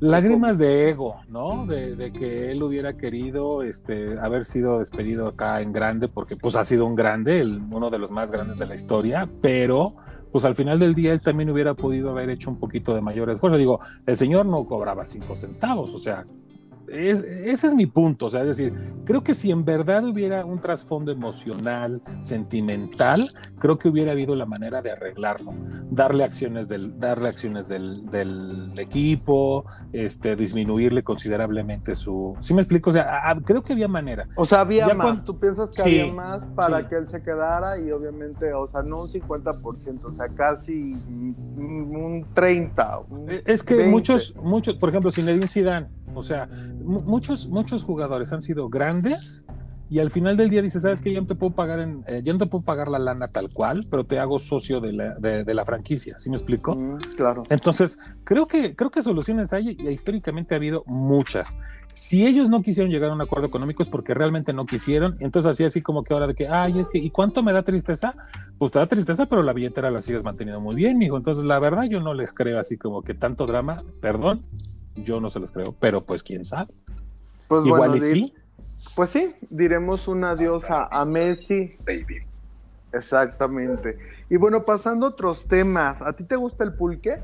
[0.00, 1.66] Lágrimas de ego, ¿no?
[1.66, 6.64] De, que él hubiera querido este, haber sido despedido acá en grande, porque pues ha
[6.64, 9.84] sido un grande, uno de los más grandes de la historia, pero
[10.32, 13.28] pues al final del día él también hubiera podido haber hecho un poquito de mayor
[13.28, 13.58] esfuerzo.
[13.58, 16.24] Digo, el señor no cobraba cinco centavos, o sea,
[16.90, 18.74] ese es mi punto, o sea, es decir,
[19.04, 24.46] creo que si en verdad hubiera un trasfondo emocional, sentimental, creo que hubiera habido la
[24.46, 25.54] manera de arreglarlo,
[25.90, 32.90] darle acciones del, darle acciones del, del equipo, este, disminuirle considerablemente su, ¿sí me explico?
[32.90, 34.28] O sea, creo que había manera.
[34.36, 37.90] O sea, había más, tú piensas que había más para que él se quedara y
[37.90, 40.94] obviamente, o sea, no un 50%, o sea, casi
[41.56, 43.00] un 30.
[43.46, 46.48] es que muchos, muchos, por ejemplo, Zinedine Zidane, o sea,
[46.82, 49.44] muchos, muchos jugadores han sido grandes
[49.90, 52.20] y al final del día dices, sabes que ya no te puedo pagar en, eh,
[52.22, 55.14] ya no te puedo pagar la lana tal cual, pero te hago socio de la,
[55.16, 56.76] de, la franquicia, ¿sí me explico?
[56.76, 57.42] Mm, claro.
[57.50, 61.58] Entonces, creo que, creo que soluciones hay y históricamente ha habido muchas.
[61.92, 65.50] Si ellos no quisieron llegar a un acuerdo económico es porque realmente no quisieron, entonces
[65.50, 68.14] así así como que ahora de que, ay, es que, ¿y cuánto me da tristeza?
[68.58, 71.16] Pues te da tristeza, pero la billetera la sigues manteniendo muy bien, mijo.
[71.16, 74.44] Entonces, la verdad, yo no les creo así como que tanto drama, perdón,
[74.94, 76.72] yo no se los creo, pero pues quién sabe.
[77.48, 78.32] Pues Igual y sí.
[79.00, 81.72] Pues sí, diremos un adiós a, Messi.
[81.86, 82.18] Baby.
[82.92, 83.96] Exactamente.
[84.28, 87.18] Y bueno, pasando a otros temas, ¿a ti te gusta el pulque?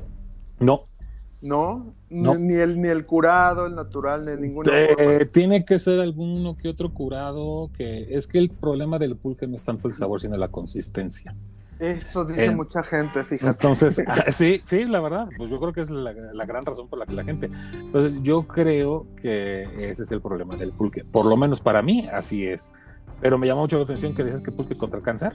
[0.59, 0.85] No.
[1.43, 1.85] ¿No?
[2.09, 4.71] Ni, el, ni el curado, el natural, ni ninguna
[5.31, 9.55] Tiene que ser alguno que otro curado, que es que el problema del pulque no
[9.55, 11.35] es tanto el sabor, sino la consistencia.
[11.79, 13.51] Eso dice eh, mucha gente, fíjate.
[13.51, 16.13] Entonces, ah, sí, sí, la verdad, pues yo creo que es la,
[16.45, 17.49] gran razón por la que la gente.
[17.73, 21.03] Entonces, yo creo que ese es el problema del pulque.
[21.03, 22.71] Por lo menos para mí, así es.
[23.19, 25.33] Pero me llama mucho la atención que dices que pulque contra el cáncer.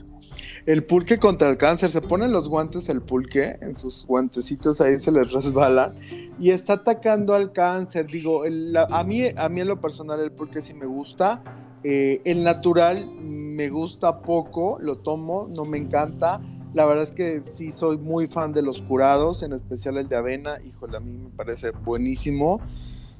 [0.65, 4.97] El pulque contra el cáncer, se ponen los guantes el pulque, en sus guantecitos ahí
[4.99, 5.91] se les resbala
[6.39, 8.07] y está atacando al cáncer.
[8.07, 11.43] Digo, a, mí, a mí en lo personal el pulque sí me gusta.
[11.83, 13.09] Eh, el natural
[13.53, 16.41] me gusta poco, lo tomo, no me encanta.
[16.73, 20.15] La verdad es que sí soy muy fan de los curados, en especial el de
[20.15, 20.55] avena.
[20.65, 22.59] Híjole, a mí me parece buenísimo.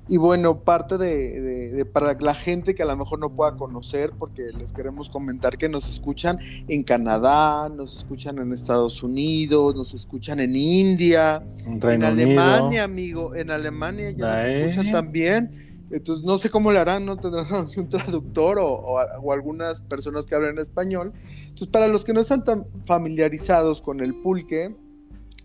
[0.09, 4.47] Y bueno, parte de, para la gente que a lo mejor no pueda conocer, porque
[4.57, 10.41] les queremos comentar que nos escuchan en Canadá, nos escuchan en Estados Unidos, nos escuchan
[10.41, 15.72] en India, en Alemania, amigo, en Alemania ya nos escuchan también.
[15.93, 17.17] Entonces, no sé cómo le harán, ¿no?
[17.17, 18.97] Tendrán un traductor o,
[19.31, 21.13] algunas personas que hablan español.
[21.43, 24.75] Entonces, para los que no están tan familiarizados con el pulque,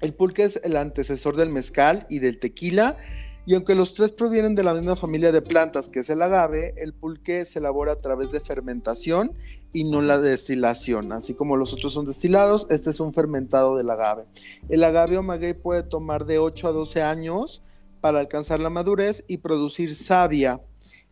[0.00, 2.96] el pulque es el antecesor del mezcal y del tequila.
[3.44, 6.74] Y aunque los tres provienen de la misma familia de plantas, que es el agave,
[6.78, 9.32] el pulque se elabora a través de fermentación
[9.74, 11.12] y no la destilación.
[11.12, 14.24] Así como los otros son destilados, este es un fermentado del agave.
[14.70, 17.62] El agave o maguey puede tomar de 8 a 12 años
[18.00, 20.61] para alcanzar la madurez y producir savia.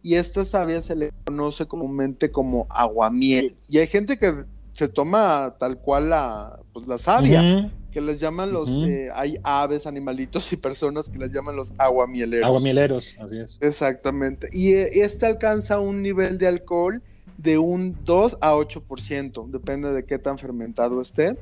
[0.02, 3.56] Y esta savia se le conoce comúnmente como aguamiel.
[3.68, 8.52] Y hay gente que se toma tal cual la, pues, la savia, que les llaman
[8.52, 12.46] los, eh, hay aves, animalitos y personas que les llaman los aguamieleros.
[12.46, 13.58] Aguamieleros, así es.
[13.62, 14.48] Exactamente.
[14.52, 17.02] Y eh, este alcanza un nivel de alcohol
[17.38, 21.38] de un 2 a 8%, depende de qué tan fermentado esté.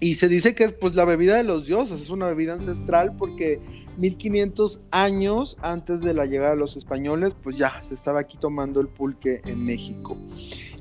[0.00, 3.16] Y se dice que es pues la bebida de los dioses, es una bebida ancestral
[3.16, 3.60] porque
[3.96, 8.80] 1500 años antes de la llegada de los españoles, pues ya se estaba aquí tomando
[8.80, 10.16] el pulque en México.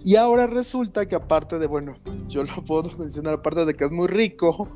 [0.04, 1.96] Y ahora resulta que aparte de, bueno,
[2.28, 4.70] yo lo puedo mencionar, aparte de que es muy rico,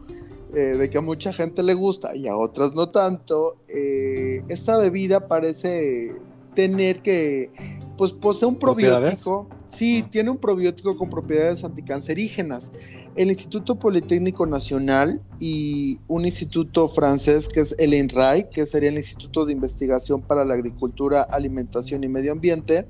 [0.54, 4.78] eh, de que a mucha gente le gusta y a otras no tanto, eh, esta
[4.78, 6.16] bebida parece
[6.56, 7.52] tener que,
[8.00, 9.50] pues posee un probiótico.
[9.68, 12.72] Sí, tiene un probiótico con propiedades anticancerígenas
[13.20, 18.98] el Instituto Politécnico Nacional y un instituto francés que es el INRAE, que sería el
[18.98, 22.88] Instituto de Investigación para la Agricultura, Alimentación y Medio Ambiente,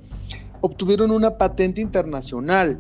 [0.61, 2.77] obtuvieron una patente internacional.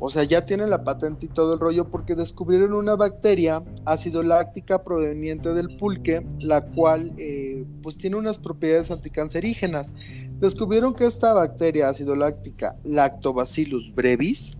[0.00, 4.24] O sea, ya tienen la patente y todo el rollo porque descubrieron una bacteria ácido
[4.24, 9.94] láctica proveniente del pulque, la cual eh, pues tiene unas propiedades anticancerígenas.
[10.40, 14.52] Descubrieron que esta bacteria ácido láctica, Lactobacillus brevis,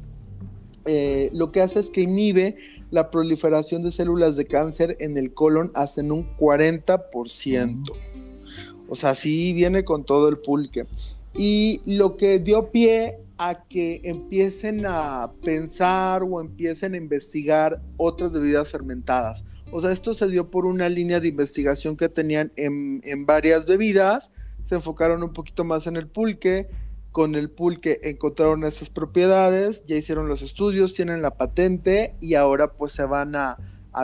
[0.86, 2.56] eh, lo que hace es que inhibe
[2.90, 7.92] la proliferación de células de cáncer en el colon hasta en un 40%.
[8.88, 10.86] O sea, sí viene con todo el pulque.
[11.34, 18.32] Y lo que dio pie a que empiecen a pensar o empiecen a investigar otras
[18.32, 19.44] bebidas fermentadas.
[19.70, 23.66] O sea, esto se dio por una línea de investigación que tenían en, en varias
[23.66, 24.32] bebidas,
[24.68, 26.68] se enfocaron un poquito más en el pulque,
[27.11, 32.72] con el pulque encontraron esas propiedades, ya hicieron los estudios, tienen la patente y ahora
[32.72, 33.57] pues se van a,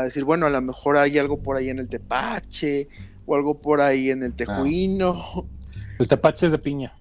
[0.03, 2.88] decir, bueno, a lo mejor hay algo por ahí en el tepache
[3.27, 4.37] o algo por ahí en el ah.
[4.37, 5.46] tejuino.
[5.98, 6.94] El tepache es de piña.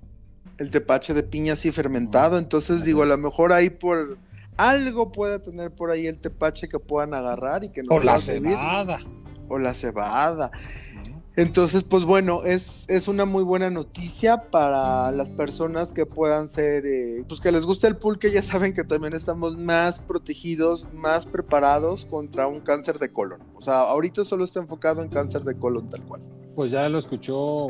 [0.58, 4.18] El tepache de piña sí fermentado, entonces digo, a lo mejor ahí por
[4.58, 8.20] algo puede tener por ahí el tepache que puedan agarrar y que no O la
[8.20, 9.00] cebada.
[9.48, 10.52] O la cebada.
[11.36, 16.86] Entonces, pues bueno, es, es una muy buena noticia para las personas que puedan ser,
[16.86, 21.26] eh, pues que les guste el pulque, ya saben que también estamos más protegidos, más
[21.26, 23.42] preparados contra un cáncer de colon.
[23.56, 26.22] O sea, ahorita solo está enfocado en cáncer de colon tal cual.
[26.56, 27.68] Pues ya lo escuchó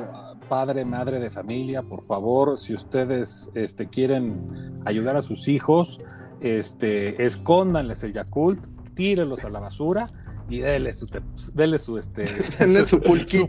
[0.49, 6.01] padre, madre de familia, por favor, si ustedes este, quieren ayudar a sus hijos,
[6.41, 10.07] este, escóndanles el Yakult, tírenlos a la basura
[10.49, 11.07] y déle su,
[11.53, 12.27] dele su, este,
[12.85, 13.47] su, pulque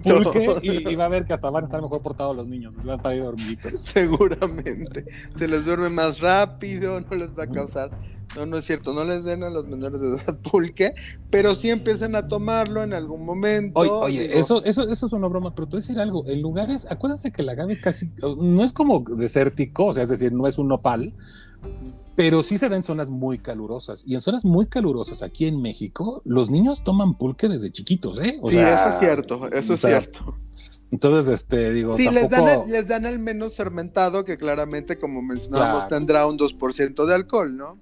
[0.62, 2.94] y, va a ver que hasta van a estar mejor portados los niños, van a
[2.94, 3.72] estar ahí dormiditos.
[3.78, 5.04] Seguramente.
[5.36, 7.90] Se les duerme más rápido, no les va a causar.
[8.36, 10.94] No, no es cierto, no les den a los menores de edad pulque,
[11.30, 13.78] pero sí empiecen a tomarlo en algún momento.
[13.78, 16.86] Oye, eso, eso, eso es una broma, pero te voy a decir algo, en lugares,
[16.90, 20.48] acuérdense que la agave es casi, no es como desértico, o sea, es decir, no
[20.48, 21.12] es un nopal,
[22.16, 24.04] pero sí se da en zonas muy calurosas.
[24.06, 28.40] Y en zonas muy calurosas aquí en México, los niños toman pulque desde chiquitos, ¿eh?
[28.46, 30.36] sí, eso es cierto, eso es cierto.
[30.90, 35.22] Entonces, este, digo, sí, les, dan el, les dan el menos fermentado, que claramente, como
[35.22, 37.80] mencionábamos, tendrá un 2% de alcohol, ¿no?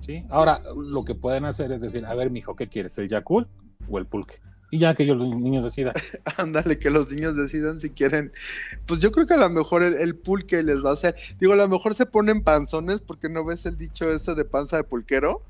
[0.00, 2.98] Sí, ahora lo que pueden hacer es decir, a ver, mijo, ¿qué quieres?
[2.98, 3.48] ¿El Yakult
[3.88, 4.40] o el pulque?
[4.70, 5.94] Y ya que ellos, los niños decidan.
[6.36, 8.32] Ándale, que los niños decidan si quieren.
[8.86, 11.14] Pues yo creo que a lo mejor el, pulque les va a hacer.
[11.40, 14.76] Digo, a lo mejor se ponen panzones porque no ves el dicho ese de panza
[14.76, 15.42] de pulquero.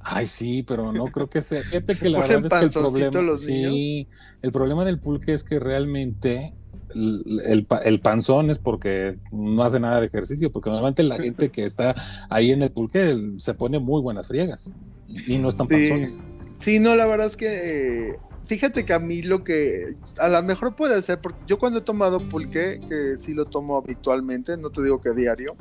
[0.00, 1.62] Ay, sí, pero no creo que sea.
[1.62, 3.36] Fíjate que la verdad es que el problema.
[3.36, 4.08] sí,
[4.42, 6.52] el problema del pulque es que realmente
[6.94, 11.64] el, el, panzón es porque no hace nada de ejercicio, porque normalmente la gente que
[11.64, 11.94] está
[12.28, 14.72] ahí en el pulque se pone muy buenas friegas
[15.08, 16.20] y no están panzones.
[16.58, 20.42] Sí, no, la verdad es que eh, fíjate que a mí lo que a lo
[20.42, 24.70] mejor puede ser, porque yo cuando he tomado pulque, que sí lo tomo habitualmente, no
[24.70, 25.56] te digo que diario,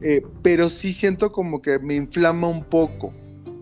[0.00, 3.12] eh, pero sí siento como que me inflama un poco.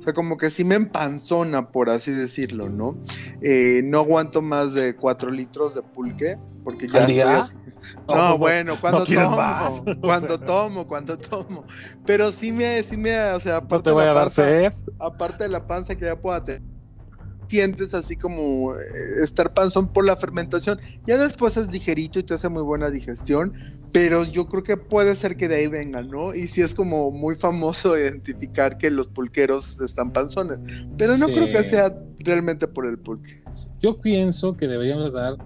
[0.00, 2.98] O sea, como que sí me empanzona, por así decirlo, ¿no?
[3.40, 7.56] Eh, no aguanto más de cuatro litros de pulque, porque ya estoy
[8.08, 9.68] No, pues, bueno, cuando tomo,
[10.00, 11.64] cuando tomo, cuando tomo.
[12.04, 14.72] Pero sí me, sí me, o sea, aparte te voy a dar sed.
[14.98, 16.71] Aparte de la panza que ya pueda tener
[17.46, 18.80] sientes así como eh,
[19.22, 20.80] estar panzón por la fermentación.
[21.06, 23.52] Ya después es ligerito y te hace muy buena digestión,
[23.92, 26.34] pero yo creo que puede ser que de ahí venga, ¿no?
[26.34, 30.58] Y sí es como muy famoso identificar que los pulqueros están panzones,
[30.96, 33.41] pero no creo que sea realmente por el pulque.
[33.80, 35.36] Yo pienso que deberíamos dar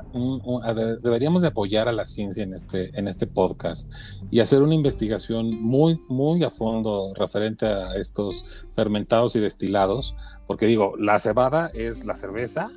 [1.02, 3.90] deberíamos de apoyar a la ciencia en este, en este podcast
[4.30, 10.14] y hacer una investigación muy, muy a fondo referente a estos fermentados y destilados,
[10.46, 12.70] porque digo, la cebada es la cerveza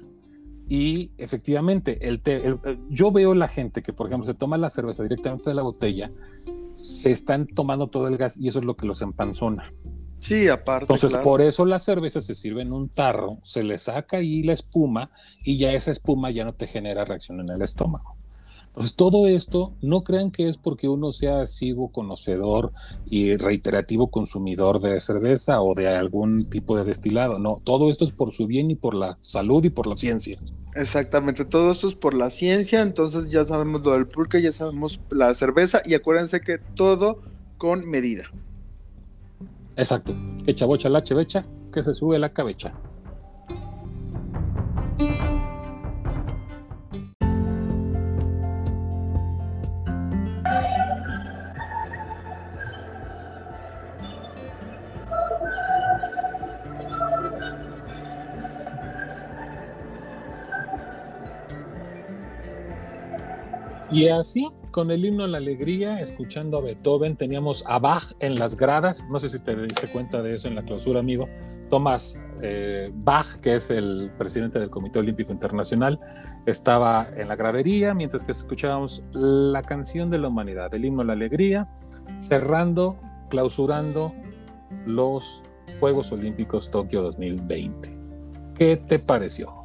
[0.69, 2.21] y efectivamente el
[2.89, 6.11] yo veo la gente que, por ejemplo, se toma la cerveza directamente de la botella,
[6.75, 9.73] se están tomando todo el gas y eso es lo que los empanzona.
[10.19, 10.93] Sí, aparte.
[10.93, 14.53] Entonces, por eso la cerveza se sirve en un tarro, se le saca ahí la
[14.53, 15.11] espuma
[15.43, 18.15] y ya esa espuma ya no te genera reacción en el estómago.
[18.67, 22.71] Entonces, todo esto, no crean que es porque uno sea asiduo conocedor
[23.09, 27.39] y reiterativo consumidor de cerveza o de algún tipo de destilado.
[27.39, 30.37] No, todo esto es por su bien y por la salud y por la ciencia.
[30.75, 32.81] Exactamente, todo esto es por la ciencia.
[32.81, 37.21] Entonces, ya sabemos lo del pulque, ya sabemos la cerveza y acuérdense que todo
[37.57, 38.25] con medida.
[39.79, 40.13] Exacto.
[40.45, 42.73] Que chabocha la chevecha, que se sube la cabecha.
[63.89, 68.39] Y así con el himno a la alegría, escuchando a Beethoven, teníamos a Bach en
[68.39, 71.27] las gradas, no sé si te diste cuenta de eso en la clausura, amigo,
[71.69, 75.99] Tomás eh, Bach, que es el presidente del Comité Olímpico Internacional,
[76.45, 81.05] estaba en la gradería mientras que escuchábamos la canción de la humanidad, el himno a
[81.05, 81.67] la alegría,
[82.17, 82.97] cerrando,
[83.29, 84.13] clausurando
[84.85, 85.43] los
[85.79, 87.97] Juegos Olímpicos Tokio 2020.
[88.55, 89.58] ¿Qué te pareció?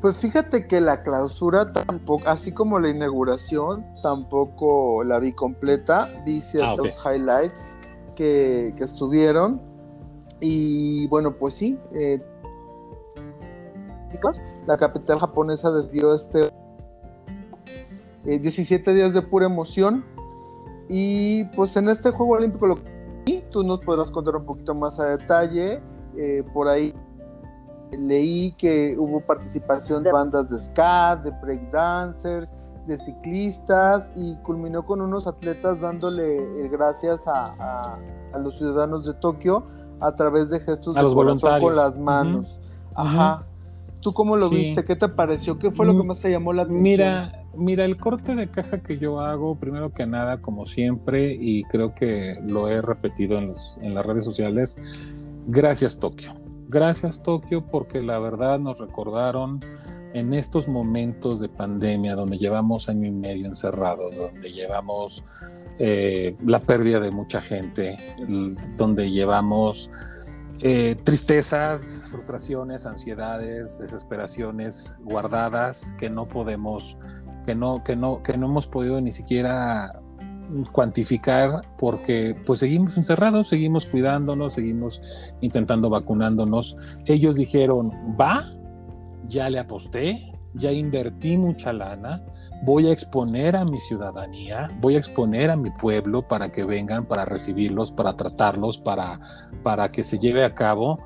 [0.00, 6.08] Pues fíjate que la clausura tampoco, así como la inauguración, tampoco la vi completa.
[6.24, 7.74] Vi ciertos ah, highlights
[8.14, 9.60] que, estuvieron.
[10.40, 11.80] Y bueno, pues sí.
[11.94, 12.20] Eh,
[14.66, 16.50] la capital japonesa desvió este
[18.24, 20.04] 17 eh, días de pura emoción.
[20.88, 22.76] Y pues en este Juego Olímpico lo
[23.24, 25.82] que tú nos podrás contar un poquito más a detalle.
[26.16, 26.94] Eh, por ahí
[27.96, 32.48] leí que hubo participación de bandas de ska, de breakdancers,
[32.86, 37.98] de ciclistas y culminó con unos atletas dándole gracias a,
[38.42, 39.66] los ciudadanos de Tokio
[40.00, 42.60] a través de gestos de corazón con las manos.
[42.94, 43.44] Ajá.
[44.00, 44.84] ¿Tú cómo lo viste?
[44.84, 45.58] ¿Qué te pareció?
[45.58, 46.82] ¿Qué fue lo que más te llamó la atención?
[46.82, 51.64] Mira, mira, el corte de caja que yo hago, primero que nada, como siempre, y
[51.64, 54.80] creo que lo he repetido en, los, en las redes sociales,
[55.48, 56.47] gracias Tokio.
[56.70, 59.58] Gracias Tokio porque la verdad nos recordaron
[60.12, 65.24] en estos momentos de pandemia donde llevamos año y medio encerrados, donde llevamos
[65.78, 67.96] eh, la pérdida de mucha gente,
[68.76, 69.90] donde llevamos
[70.60, 76.98] eh, tristezas, frustraciones, ansiedades, desesperaciones guardadas que no podemos,
[77.46, 80.02] que no, que no, que no hemos podido ni siquiera
[80.72, 85.02] cuantificar porque pues seguimos encerrados, seguimos cuidándonos, seguimos
[85.40, 86.76] intentando vacunándonos.
[87.06, 87.90] Ellos dijeron,
[88.20, 88.44] va,
[89.26, 92.22] ya le aposté, ya invertí mucha lana,
[92.62, 97.06] voy a exponer a mi ciudadanía, voy a exponer a mi pueblo para que vengan,
[97.06, 99.20] para recibirlos, para tratarlos, para,
[99.62, 100.98] para que se lleve a cabo.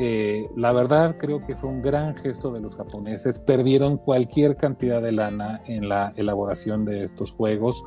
[0.00, 3.40] Eh, la verdad creo que fue un gran gesto de los japoneses.
[3.40, 7.84] Perdieron cualquier cantidad de lana en la elaboración de estos juegos.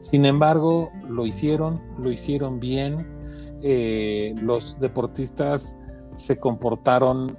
[0.00, 3.06] Sin embargo, lo hicieron, lo hicieron bien.
[3.62, 5.78] Eh, los deportistas
[6.16, 7.38] se comportaron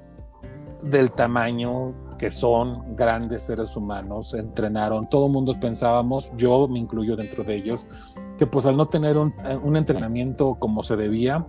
[0.82, 7.18] del tamaño que son grandes seres humanos, entrenaron, todo el mundo pensábamos, yo me incluyo
[7.18, 7.90] dentro de ellos,
[8.38, 11.46] que pues al no tener un, un entrenamiento como se debía,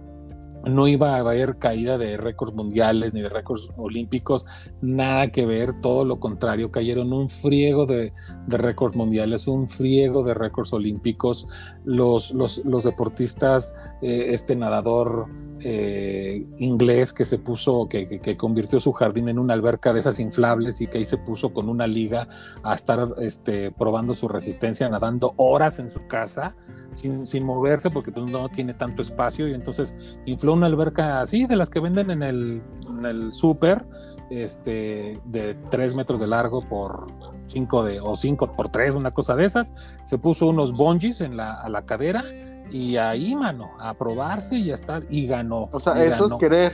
[0.67, 4.47] no iba a haber caída de récords mundiales ni de récords olímpicos,
[4.81, 8.13] nada que ver, todo lo contrario, cayeron un friego de,
[8.49, 11.47] récords mundiales, un friego de récords olímpicos,
[11.85, 15.29] los, los, los deportistas, eh, este nadador
[15.61, 20.81] eh, inglés que se puso, que, convirtió su jardín en una alberca de esas inflables
[20.81, 22.29] y que ahí se puso con una liga
[22.63, 26.57] a estar este, probando su resistencia, nadando horas en su casa,
[26.93, 29.49] sin, sin moverse porque pues, no tiene tanto espacio.
[29.49, 29.95] Y entonces
[30.27, 32.63] infló una alberca así, de las que venden en el,
[32.99, 33.87] en el súper,
[34.31, 37.07] este, de 3 metros de largo por
[37.47, 39.75] 5 de, o 5 por 3, una cosa de esas,
[40.05, 42.25] se puso unos bungees en la, a la cadera
[42.71, 45.69] y ahí, mano, a probarse y a estar, y ganó.
[45.73, 46.73] O sea, eso es querer.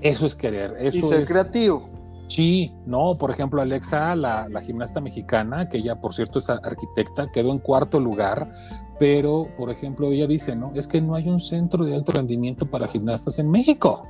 [0.00, 0.76] Eso es querer.
[0.78, 1.88] Eso y ser creativo.
[2.28, 7.30] Sí, no, por ejemplo, Alexa, la, la, gimnasta mexicana, que ella, por cierto, es arquitecta,
[7.32, 8.48] quedó en cuarto lugar,
[9.00, 10.70] pero, por ejemplo, ella dice, ¿no?
[10.76, 14.06] Es que no hay un centro de alto rendimiento para gimnastas en México.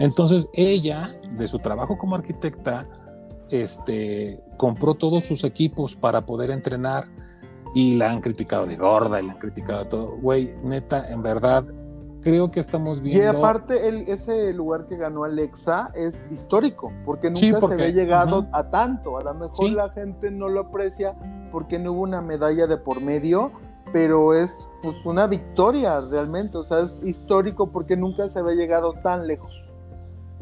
[0.00, 2.88] Entonces, ella, de su trabajo como arquitecta,
[3.50, 7.04] este, compró todos sus equipos para poder entrenar
[7.74, 10.16] y la han criticado de gorda y la han criticado de todo.
[10.20, 11.64] Güey, neta, en verdad,
[12.22, 13.22] creo que estamos viendo.
[13.22, 18.46] Y aparte, el, ese lugar que ganó Alexa es histórico, porque nunca se había llegado
[18.52, 19.18] a tanto.
[19.18, 21.14] A lo mejor la gente no lo aprecia
[21.52, 23.52] porque no hubo una medalla de por medio,
[23.92, 24.52] pero es
[24.82, 26.58] pues una victoria realmente.
[26.58, 29.70] O sea, es histórico porque nunca se había llegado tan lejos.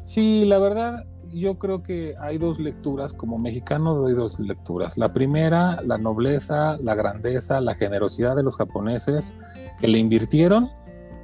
[0.04, 4.98] Sí, la verdad, yo creo que hay dos lecturas, como mexicano doy dos lecturas.
[4.98, 9.38] La primera, la nobleza, la grandeza, la generosidad de los japoneses
[9.80, 10.70] que le invirtieron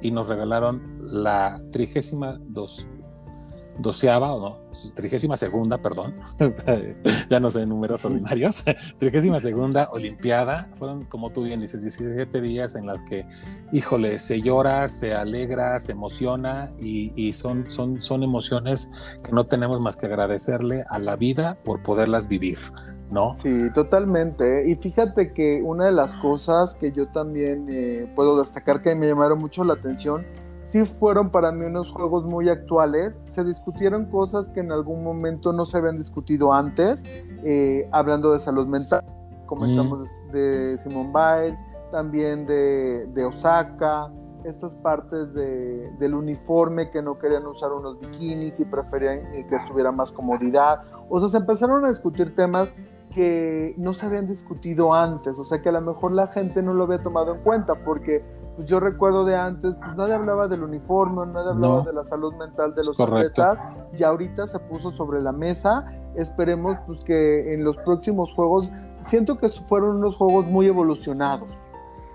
[0.01, 2.87] y nos regalaron la trigésima dos,
[3.77, 4.57] doceava o no,
[4.93, 6.15] trigésima segunda, perdón,
[7.29, 8.63] ya no sé números ordinarios,
[8.97, 13.25] trigésima segunda Olimpiada, fueron como tú bien dices, 17 días en las que,
[13.71, 18.89] híjole, se llora, se alegra, se emociona y, y, son, son, son emociones
[19.23, 22.57] que no tenemos más que agradecerle a la vida por poderlas vivir,
[23.11, 23.35] ¿no?
[23.35, 24.69] Sí, totalmente.
[24.69, 29.07] Y fíjate que una de las cosas que yo también eh, puedo destacar que me
[29.07, 30.25] llamaron mucho la atención,
[30.65, 33.13] sí fueron para mí unos juegos muy actuales.
[33.29, 37.03] Se discutieron cosas que en algún momento no se habían discutido antes,
[37.43, 39.01] eh, hablando de salud mental,
[39.45, 40.31] comentamos mm.
[40.31, 41.59] de Simone Biles,
[41.91, 44.11] también de, de Osaka,
[44.43, 49.55] estas partes de, del uniforme que no querían usar unos bikinis y preferían eh, que
[49.55, 50.81] estuviera más comodidad.
[51.09, 52.75] O sea, se empezaron a discutir temas
[53.13, 56.73] que no se habían discutido antes, o sea que a lo mejor la gente no
[56.73, 58.23] lo había tomado en cuenta, porque
[58.55, 62.33] pues yo recuerdo de antes, pues nadie hablaba del uniforme, nadie hablaba de la salud
[62.35, 63.57] mental de los atletas,
[63.97, 65.91] y ahorita se puso sobre la mesa.
[66.15, 68.69] Esperemos pues que en los próximos juegos,
[69.01, 71.65] siento que fueron unos juegos muy evolucionados,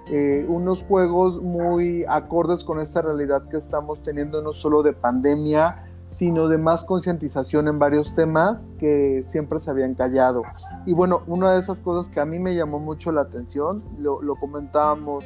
[0.06, 5.89] eh, unos juegos muy acordes con esta realidad que estamos teniendo, no solo de pandemia,
[6.10, 10.42] sino de más concientización en varios temas que siempre se habían callado.
[10.84, 14.20] Y bueno, una de esas cosas que a mí me llamó mucho la atención, lo,
[14.20, 15.24] lo comentábamos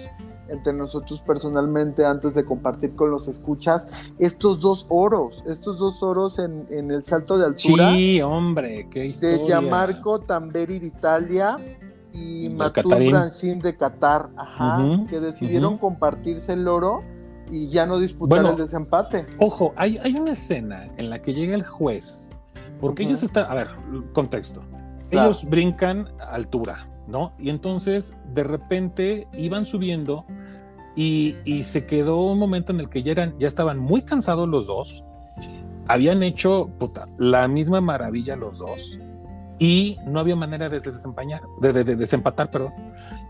[0.49, 3.87] entre nosotros personalmente antes de compartir con los escuchas
[4.19, 7.93] estos dos oros, estos dos oros en, en el salto de altura.
[7.93, 9.39] Sí, hombre, qué historia.
[9.39, 11.59] De Gianmarco Tamberi de Italia
[12.13, 17.03] y Matur Branchin de Qatar, ajá, que decidieron compartirse el oro
[17.51, 19.27] y ya no disputar el desempate.
[19.39, 22.31] Ojo, hay, hay una escena en la que llega el juez
[22.81, 23.69] Porque ellos están, a ver,
[24.13, 24.63] contexto.
[25.11, 27.33] Ellos brincan altura, ¿no?
[27.39, 30.25] Y entonces de repente iban subiendo
[30.97, 34.67] y, se quedó un momento en el que ya, eran, ya estaban muy cansados los
[34.67, 35.05] dos.
[35.87, 36.71] Habían hecho
[37.19, 39.01] la misma maravilla los dos
[39.59, 42.73] y no había manera de desempañar, de, de, desempatar, perdón.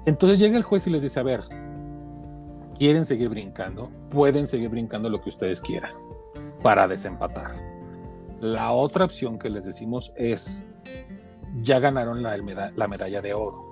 [0.06, 1.40] Entonces llega el juez y les dice, a ver,
[2.78, 5.92] quieren seguir brincando, pueden seguir brincando lo que ustedes quieran
[6.62, 7.56] para desempatar.
[8.40, 10.66] La otra opción que les decimos es,
[11.62, 12.36] ya ganaron la,
[12.74, 13.64] la medalla de oro.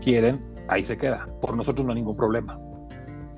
[0.00, 1.28] Quieren, ahí se queda.
[1.40, 2.58] Por nosotros no hay ningún problema.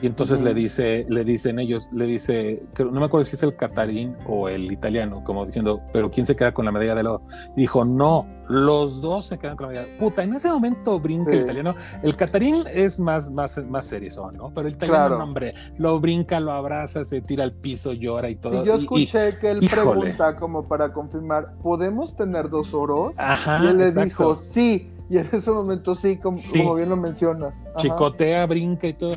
[0.01, 3.57] Y entonces le dice, le dicen ellos, le dice, no me acuerdo si es el
[3.57, 7.23] catarín o el italiano, como diciendo, pero ¿quién se queda con la medalla de oro?
[7.57, 9.99] dijo, no, los dos se quedan con la medalla.
[9.99, 11.75] Puta, en ese momento brinca el italiano.
[12.03, 14.53] El catarín es más, más, más serio, ¿no?
[14.55, 18.63] Pero el italiano, hombre, lo brinca, lo abraza, se tira al piso, llora y todo.
[18.63, 23.19] Y yo escuché que él pregunta como para confirmar, ¿podemos tener dos oros?
[23.19, 26.37] Ajá, y él le dijo, sí y en ese momento sí, como,
[26.75, 27.55] bien lo mencionas.
[27.79, 29.15] Chicotea, brinca y todo.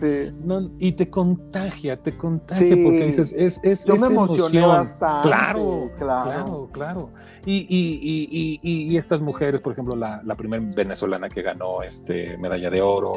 [0.80, 5.28] y te contagia, te contagia porque dices, es, es, Yo me emocioné bastante.
[5.28, 7.10] Claro, claro, claro.
[7.46, 12.38] Y, y, y, y, estas mujeres, por ejemplo, la, la primera venezolana que ganó este
[12.38, 13.14] medalla de oro,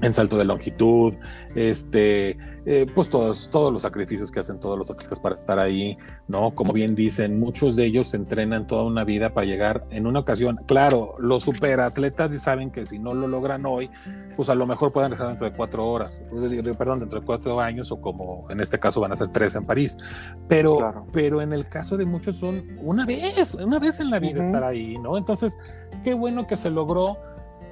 [0.00, 1.14] en salto de longitud,
[1.54, 5.96] este, eh, pues todos, todos los sacrificios que hacen todos los atletas para estar ahí,
[6.28, 6.54] ¿no?
[6.54, 10.20] Como bien dicen, muchos de ellos se entrenan toda una vida para llegar en una
[10.20, 10.60] ocasión.
[10.66, 13.90] Claro, los superatletas saben que si no lo logran hoy,
[14.36, 16.20] pues a lo mejor pueden dejar dentro de cuatro horas,
[16.78, 19.64] perdón, dentro de cuatro años o como en este caso van a ser tres en
[19.64, 19.98] París.
[20.46, 24.40] Pero, pero en el caso de muchos son una vez, una vez en la vida
[24.40, 25.16] estar ahí, ¿no?
[25.16, 25.58] Entonces,
[26.04, 27.16] qué bueno que se logró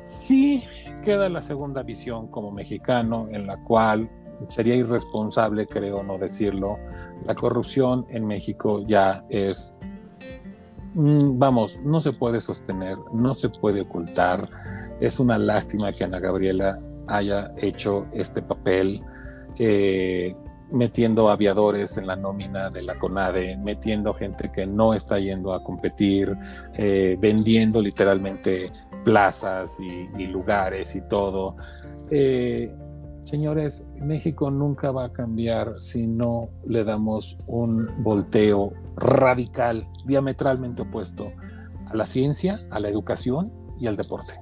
[0.06, 0.62] Sí
[1.04, 4.08] queda la segunda visión como mexicano, en la cual
[4.48, 6.78] sería irresponsable, creo, no decirlo.
[7.24, 9.74] La corrupción en México ya es,
[10.94, 14.48] mm, vamos, no se puede sostener, no se puede ocultar.
[15.00, 16.78] Es una lástima que Ana Gabriela
[17.08, 19.00] haya hecho este papel.
[19.58, 20.34] Eh,
[20.70, 25.62] metiendo aviadores en la nómina de la CONADE, metiendo gente que no está yendo a
[25.62, 26.36] competir,
[26.74, 28.72] eh, vendiendo literalmente
[29.06, 31.54] plazas y, lugares y todo.
[32.10, 32.74] Eh,
[33.22, 41.30] señores, México nunca va a cambiar si no le damos un volteo radical, diametralmente opuesto
[41.86, 44.32] a la ciencia, a la educación y al deporte.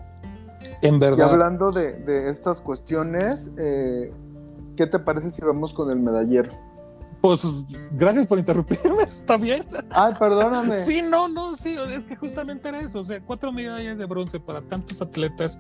[0.81, 1.29] En verdad.
[1.29, 4.15] Y hablando de, estas cuestiones, eh,
[4.79, 6.53] ¿qué te parece si vamos con el medallero?
[7.25, 7.43] Pues
[7.93, 9.65] gracias por interrumpirme, está bien.
[9.89, 10.75] Ay, perdóname.
[10.75, 14.39] Sí, no, no, sí, es que justamente era eso, o sea, cuatro medallas de bronce
[14.39, 15.59] para tantos atletas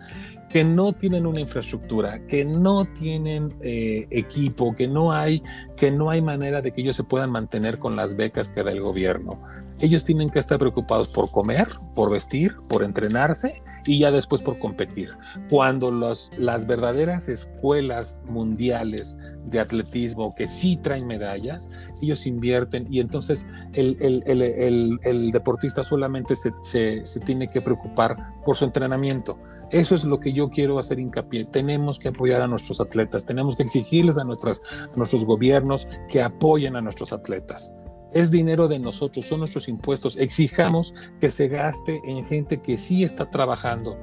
[0.51, 5.43] que no tienen una infraestructura, que no tienen eh, equipo, que no hay,
[5.75, 8.71] que no hay manera de que ellos se puedan mantener con las becas que da
[8.71, 9.39] el gobierno.
[9.81, 14.59] Ellos tienen que estar preocupados por comer, por vestir, por entrenarse y ya después por
[14.59, 15.11] competir.
[15.51, 21.68] Cuando los, las verdaderas escuelas mundiales de atletismo que sí traen medallas,
[22.01, 28.16] ellos invierten y entonces el, el, el, el deportista solamente se, se, tiene que preocupar
[28.45, 29.39] por su entrenamiento.
[29.70, 31.45] Eso es lo que yo quiero hacer hincapié.
[31.45, 34.62] Tenemos que apoyar a nuestros atletas, tenemos que exigirles a, nuestras,
[34.93, 37.72] a nuestros gobiernos que apoyen a nuestros atletas.
[38.15, 40.17] Es dinero de nosotros, son nuestros impuestos.
[40.17, 43.99] Exijamos que se gaste en gente que sí está trabajando,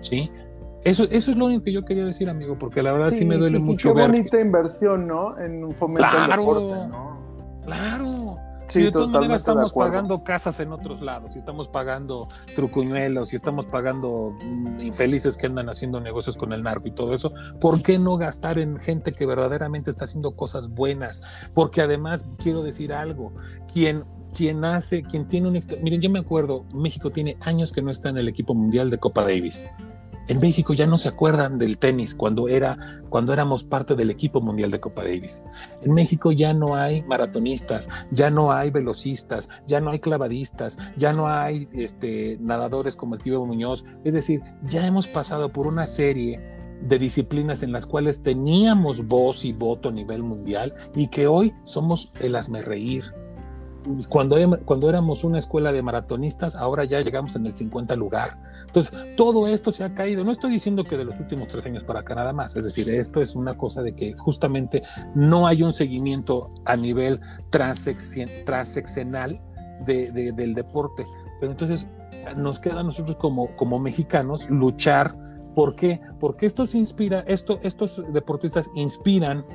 [0.00, 0.30] ¿sí?
[0.84, 3.36] Eso, eso es lo único que yo quería decir, amigo, porque la verdad sí, me
[3.36, 4.10] duele mucho qué ver.
[4.10, 5.38] Bonita inversión, ¿no?
[5.38, 7.18] En un fomento claro, deporte, ¿no?
[7.64, 8.36] Claro.
[8.68, 13.36] Sí, de todas maneras estamos pagando casas en otros lados, y estamos pagando trucuñuelos, y
[13.36, 17.82] estamos pagando mm, infelices que andan haciendo negocios con el narco y todo eso, ¿por
[17.82, 21.52] qué no gastar en gente que verdaderamente está haciendo cosas buenas?
[21.54, 23.32] Porque además quiero decir algo,
[23.72, 24.00] quien
[24.34, 25.60] quien hace, quien tiene un...
[25.80, 28.98] Miren, yo me acuerdo, México tiene años que no está en el equipo mundial de
[28.98, 29.68] Copa Davis.
[30.26, 32.78] En México ya no se acuerdan del tenis cuando, era,
[33.10, 35.42] cuando éramos parte del equipo mundial de Copa Davis.
[35.82, 41.12] En México ya no hay maratonistas, ya no hay velocistas, ya no hay clavadistas, ya
[41.12, 43.84] no hay este, nadadores como el tío Muñoz.
[44.04, 46.40] Es decir, ya hemos pasado por una serie
[46.80, 51.54] de disciplinas en las cuales teníamos voz y voto a nivel mundial y que hoy
[51.64, 53.04] somos el reír.
[54.08, 59.14] Cuando, cuando éramos una escuela de maratonistas, ahora ya llegamos en el 50 lugar entonces,
[59.14, 60.24] todo esto se ha caído.
[60.24, 62.56] No estoy diciendo que de los últimos tres años para acá nada más.
[62.56, 64.82] Es decir, esto es una cosa de que justamente
[65.14, 67.20] no hay un seguimiento a nivel
[67.50, 69.38] transeccional
[69.86, 71.04] del deporte.
[71.38, 71.86] Pero entonces
[72.36, 75.14] nos queda a nosotros como, como mexicanos luchar.
[75.54, 76.00] ¿Por qué?
[76.18, 79.46] Porque esto se inspira, esto, estos deportistas inspiran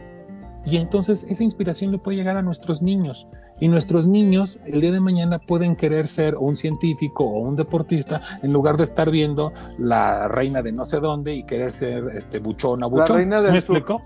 [0.66, 3.28] Y entonces esa inspiración le puede llegar a nuestros niños.
[3.60, 8.22] Y nuestros niños el día de mañana pueden querer ser un científico o un deportista
[8.41, 12.39] en lugar de estar viendo la reina de no sé dónde y querer ser este
[12.39, 13.07] buchona, buchón.
[13.10, 13.78] La reina del ¿Me sur.
[13.78, 14.01] explico?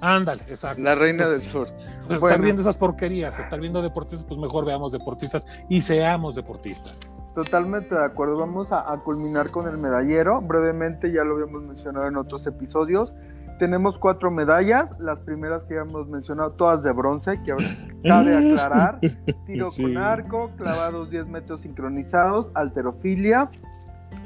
[0.00, 0.82] Ándale, exacto.
[0.82, 1.68] La reina del sur.
[2.06, 2.26] Bueno.
[2.26, 7.16] Estar viendo esas porquerías, estar viendo deportistas, pues mejor veamos deportistas y seamos deportistas.
[7.34, 8.36] Totalmente de acuerdo.
[8.36, 10.40] Vamos a, a culminar con el medallero.
[10.42, 13.14] Brevemente, ya lo habíamos mencionado en otros episodios.
[13.58, 14.98] Tenemos cuatro medallas.
[15.00, 17.54] Las primeras que habíamos mencionado, todas de bronce, que
[18.04, 19.00] cabe aclarar.
[19.46, 19.82] Tiro Sí.
[19.82, 23.50] con arco, clavados 10 metros sincronizados, alterofilia.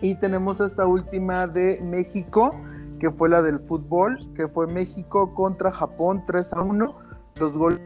[0.00, 2.50] Y tenemos esta última de México,
[2.98, 6.94] que fue la del fútbol, que fue México contra Japón 3 a 1.
[7.38, 7.80] Los goles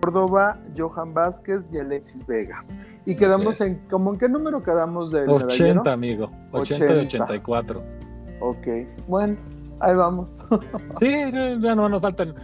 [0.00, 2.64] Córdoba, Johan Vázquez y Alexis Vega.
[3.06, 5.90] Y quedamos en, ¿cómo en qué número quedamos del 80, medallero?
[5.92, 6.30] amigo.
[6.52, 7.24] 80, de 80.
[7.24, 7.82] 84.
[8.40, 8.66] Ok,
[9.06, 9.36] bueno,
[9.80, 10.32] ahí vamos.
[11.00, 11.10] Sí,
[11.60, 12.34] ya no nos faltan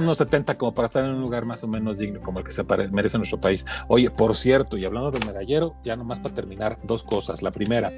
[0.00, 2.52] unos 70 como para estar en un lugar más o menos digno como el que
[2.52, 3.64] se merece nuestro país.
[3.88, 7.42] Oye, por cierto, y hablando del medallero, ya nomás para terminar, dos cosas.
[7.42, 7.92] La primera,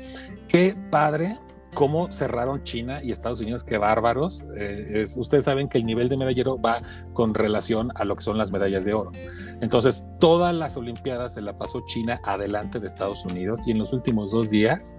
[0.49, 1.39] qué padre
[1.75, 4.45] cómo cerraron China y Estados Unidos, qué bárbaros.
[4.57, 6.83] Eh, es- ustedes saben que el nivel de medallero va
[7.13, 9.13] con relación a lo que son las medallas de oro.
[9.61, 13.93] Entonces, todas las Olimpiadas se la pasó China adelante de Estados Unidos y en los
[13.93, 14.97] últimos dos días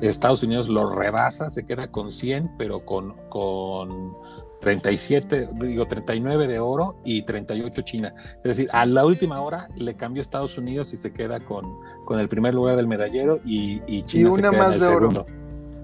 [0.00, 4.14] Estados Unidos lo rebasa, se queda con 100, pero con, con
[4.60, 8.14] 37, digo 39 de oro y 38 China.
[8.36, 11.64] Es decir, a la última hora le cambió Estados Unidos y se queda con,
[12.04, 14.86] con el primer lugar del medallero y, y China Y se queda en el de
[14.86, 15.10] oro.
[15.10, 15.26] segundo.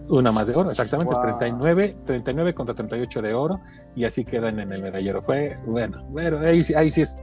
[0.06, 1.22] Una más de oro, exactamente, Wow.
[1.22, 3.60] 39, 39 contra 38 de oro
[3.96, 5.22] y así quedan en el medallero.
[5.22, 7.16] Fue, bueno, bueno, ahí, sí- ahí sí es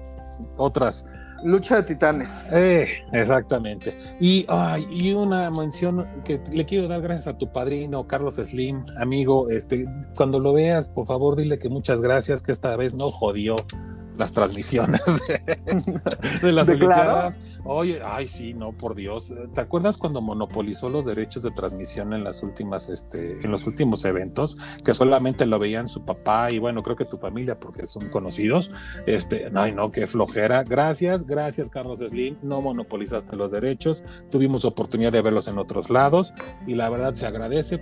[0.57, 1.05] otras,
[1.43, 2.29] Lucha de titanes.
[2.51, 3.97] eh, exactamente.
[4.19, 4.45] Y,
[4.89, 9.49] y una mención que le quiero dar gracias a tu padrino, Carlos Slim, amigo.
[9.49, 9.85] Este,
[10.15, 13.55] cuando lo veas, por favor, dile que muchas gracias, que esta vez no jodió
[14.21, 15.59] las transmisiones de,
[16.41, 17.29] de las ¿De claro?
[17.65, 19.33] Oye, ay, sí, no, por Dios.
[19.53, 24.05] ¿Te acuerdas cuando monopolizó los derechos de transmisión en las últimas, este, en los últimos
[24.05, 24.57] eventos?
[24.85, 28.69] Que solamente lo veían su papá y bueno, creo que tu familia, porque son conocidos.
[29.07, 30.63] Este, ay, no, qué flojera.
[30.63, 32.37] Gracias, gracias, Carlos Slim.
[32.43, 34.03] No monopolizaste los derechos.
[34.29, 36.31] Tuvimos oportunidad de verlos en otros lados
[36.67, 37.79] y la verdad se agradece.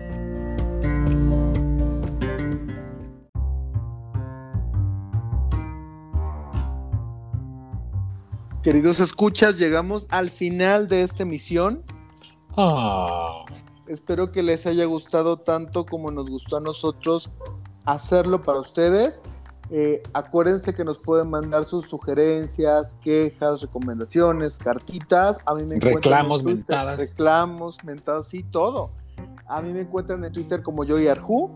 [8.63, 11.81] Queridos escuchas, llegamos al final de esta emisión.
[12.57, 13.45] Ah,
[13.87, 17.31] Espero que les haya gustado tanto como nos gustó a nosotros
[17.85, 19.21] hacerlo para ustedes.
[19.71, 25.37] Eh, acuérdense que nos pueden mandar sus sugerencias, quejas, recomendaciones, cartitas.
[25.45, 26.99] A mí me encuentran Reclamos, Twitter, mentadas.
[26.99, 28.91] Reclamos, mentadas, sí, todo.
[29.47, 31.49] A mí me encuentran en Twitter como Joy Arju.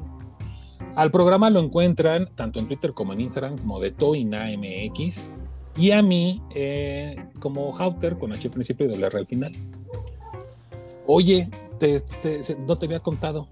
[0.95, 5.33] Al programa lo encuentran tanto en Twitter como en Instagram como de ToinaMX
[5.75, 9.51] y a mí eh, como Hauter con H principio y doble R al final.
[11.05, 11.49] Oye,
[11.79, 13.47] te- te- no te había contado.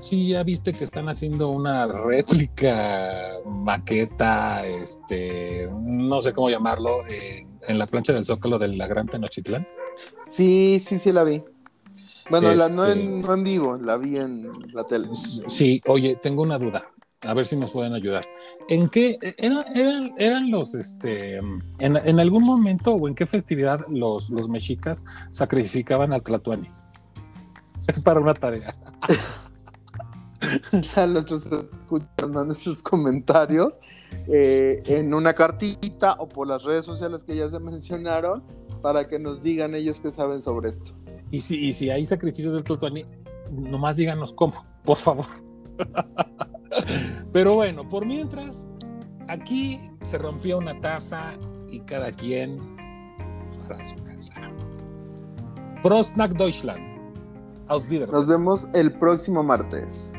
[0.00, 7.46] Sí, ya viste que están haciendo una réplica, maqueta, este, no sé cómo llamarlo, eh,
[7.66, 9.66] en la plancha del Zócalo de la Gran Tenochtitlán.
[10.26, 11.42] Sí, sí, sí la vi.
[12.28, 15.08] Bueno, la- no, Este- en, no en vivo, la vi en la tele.
[15.14, 16.84] Sí, oye, tengo una duda.
[17.26, 18.24] A ver si nos pueden ayudar.
[18.68, 23.80] ¿En qué eran, eran, eran los, este, en, en algún momento o en qué festividad
[23.88, 26.68] los, los mexicas sacrificaban al Tlatuani?
[27.86, 28.74] Es para una tarea.
[30.94, 33.78] ya nuestros escuchan manden sus comentarios
[34.28, 38.42] eh, en una cartita o por las redes sociales que ya se mencionaron
[38.82, 40.92] para que nos digan ellos que saben sobre esto.
[41.30, 43.04] Y si, y si hay sacrificios del Tlatuani,
[43.50, 45.26] nomás díganos cómo, por favor.
[47.32, 48.70] Pero bueno, por mientras,
[49.28, 51.34] aquí se rompió una taza
[51.68, 52.56] y cada quien
[53.68, 54.34] para su casa.
[55.82, 56.80] Prost nach Deutschland.
[57.68, 57.84] Auf.
[57.90, 60.12] Nos vemos el próximo martes.